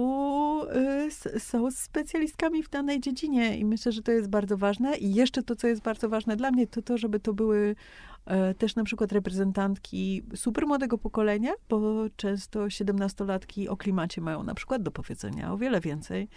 [0.70, 4.96] y, są specjalistkami w danej dziedzinie i myślę, że to jest bardzo ważne.
[4.96, 7.76] I jeszcze to, co jest bardzo ważne dla mnie, to to, żeby to były
[8.26, 14.54] e, też na przykład reprezentantki super młodego pokolenia, bo często 17-latki o klimacie mają na
[14.54, 16.28] przykład do powiedzenia o wiele więcej.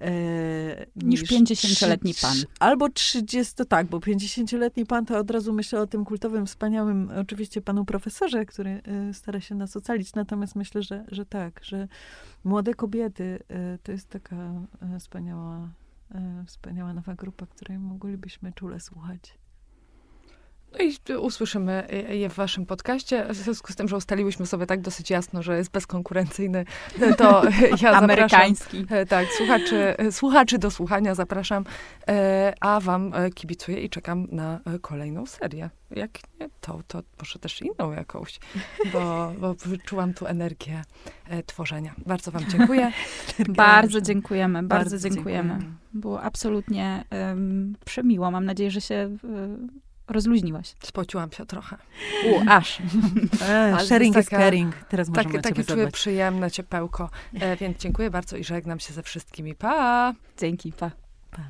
[0.00, 2.36] E, niż, niż 50-letni pan.
[2.60, 7.62] Albo 30, tak, bo 50-letni pan to od razu myślę o tym kultowym, wspaniałym, oczywiście
[7.62, 10.14] panu profesorze, który e, stara się nas ocalić.
[10.14, 11.88] Natomiast myślę, że, że tak, że
[12.44, 14.52] młode kobiety e, to jest taka
[14.98, 15.68] wspaniała,
[16.46, 19.38] wspaniała nowa grupa, której moglibyśmy czule słuchać.
[20.72, 23.26] No i usłyszymy je w waszym podcaście.
[23.30, 26.64] W związku z tym, że ustaliłyśmy sobie tak dosyć jasno, że jest bezkonkurencyjny,
[27.16, 27.42] to
[27.82, 28.80] ja Amerykański.
[28.80, 31.64] Zapraszam, tak, słuchaczy, słuchaczy do słuchania zapraszam,
[32.08, 35.70] e, a wam e, kibicuję i czekam na e, kolejną serię.
[35.90, 36.10] Jak
[36.40, 38.38] nie to, to może też inną jakąś,
[38.92, 40.82] bo, bo wyczułam tu energię
[41.46, 41.94] tworzenia.
[42.06, 42.92] Bardzo wam dziękuję.
[43.48, 45.48] bardzo dziękujemy, bardzo, bardzo dziękujemy.
[45.48, 45.78] dziękujemy.
[45.92, 48.30] Było absolutnie um, przemiło.
[48.30, 49.16] Mam nadzieję, że się
[50.08, 50.74] rozluźniłaś.
[50.82, 51.76] Spociłam się trochę.
[52.26, 52.78] U, aż.
[53.48, 54.74] E, sharing is caring.
[54.74, 57.10] Teraz tak, możemy Takie czuję przyjemne ciepełko.
[57.34, 59.54] E, więc dziękuję bardzo i żegnam się ze wszystkimi.
[59.54, 60.14] Pa!
[60.38, 60.90] Dzięki, pa.
[61.30, 61.42] pa.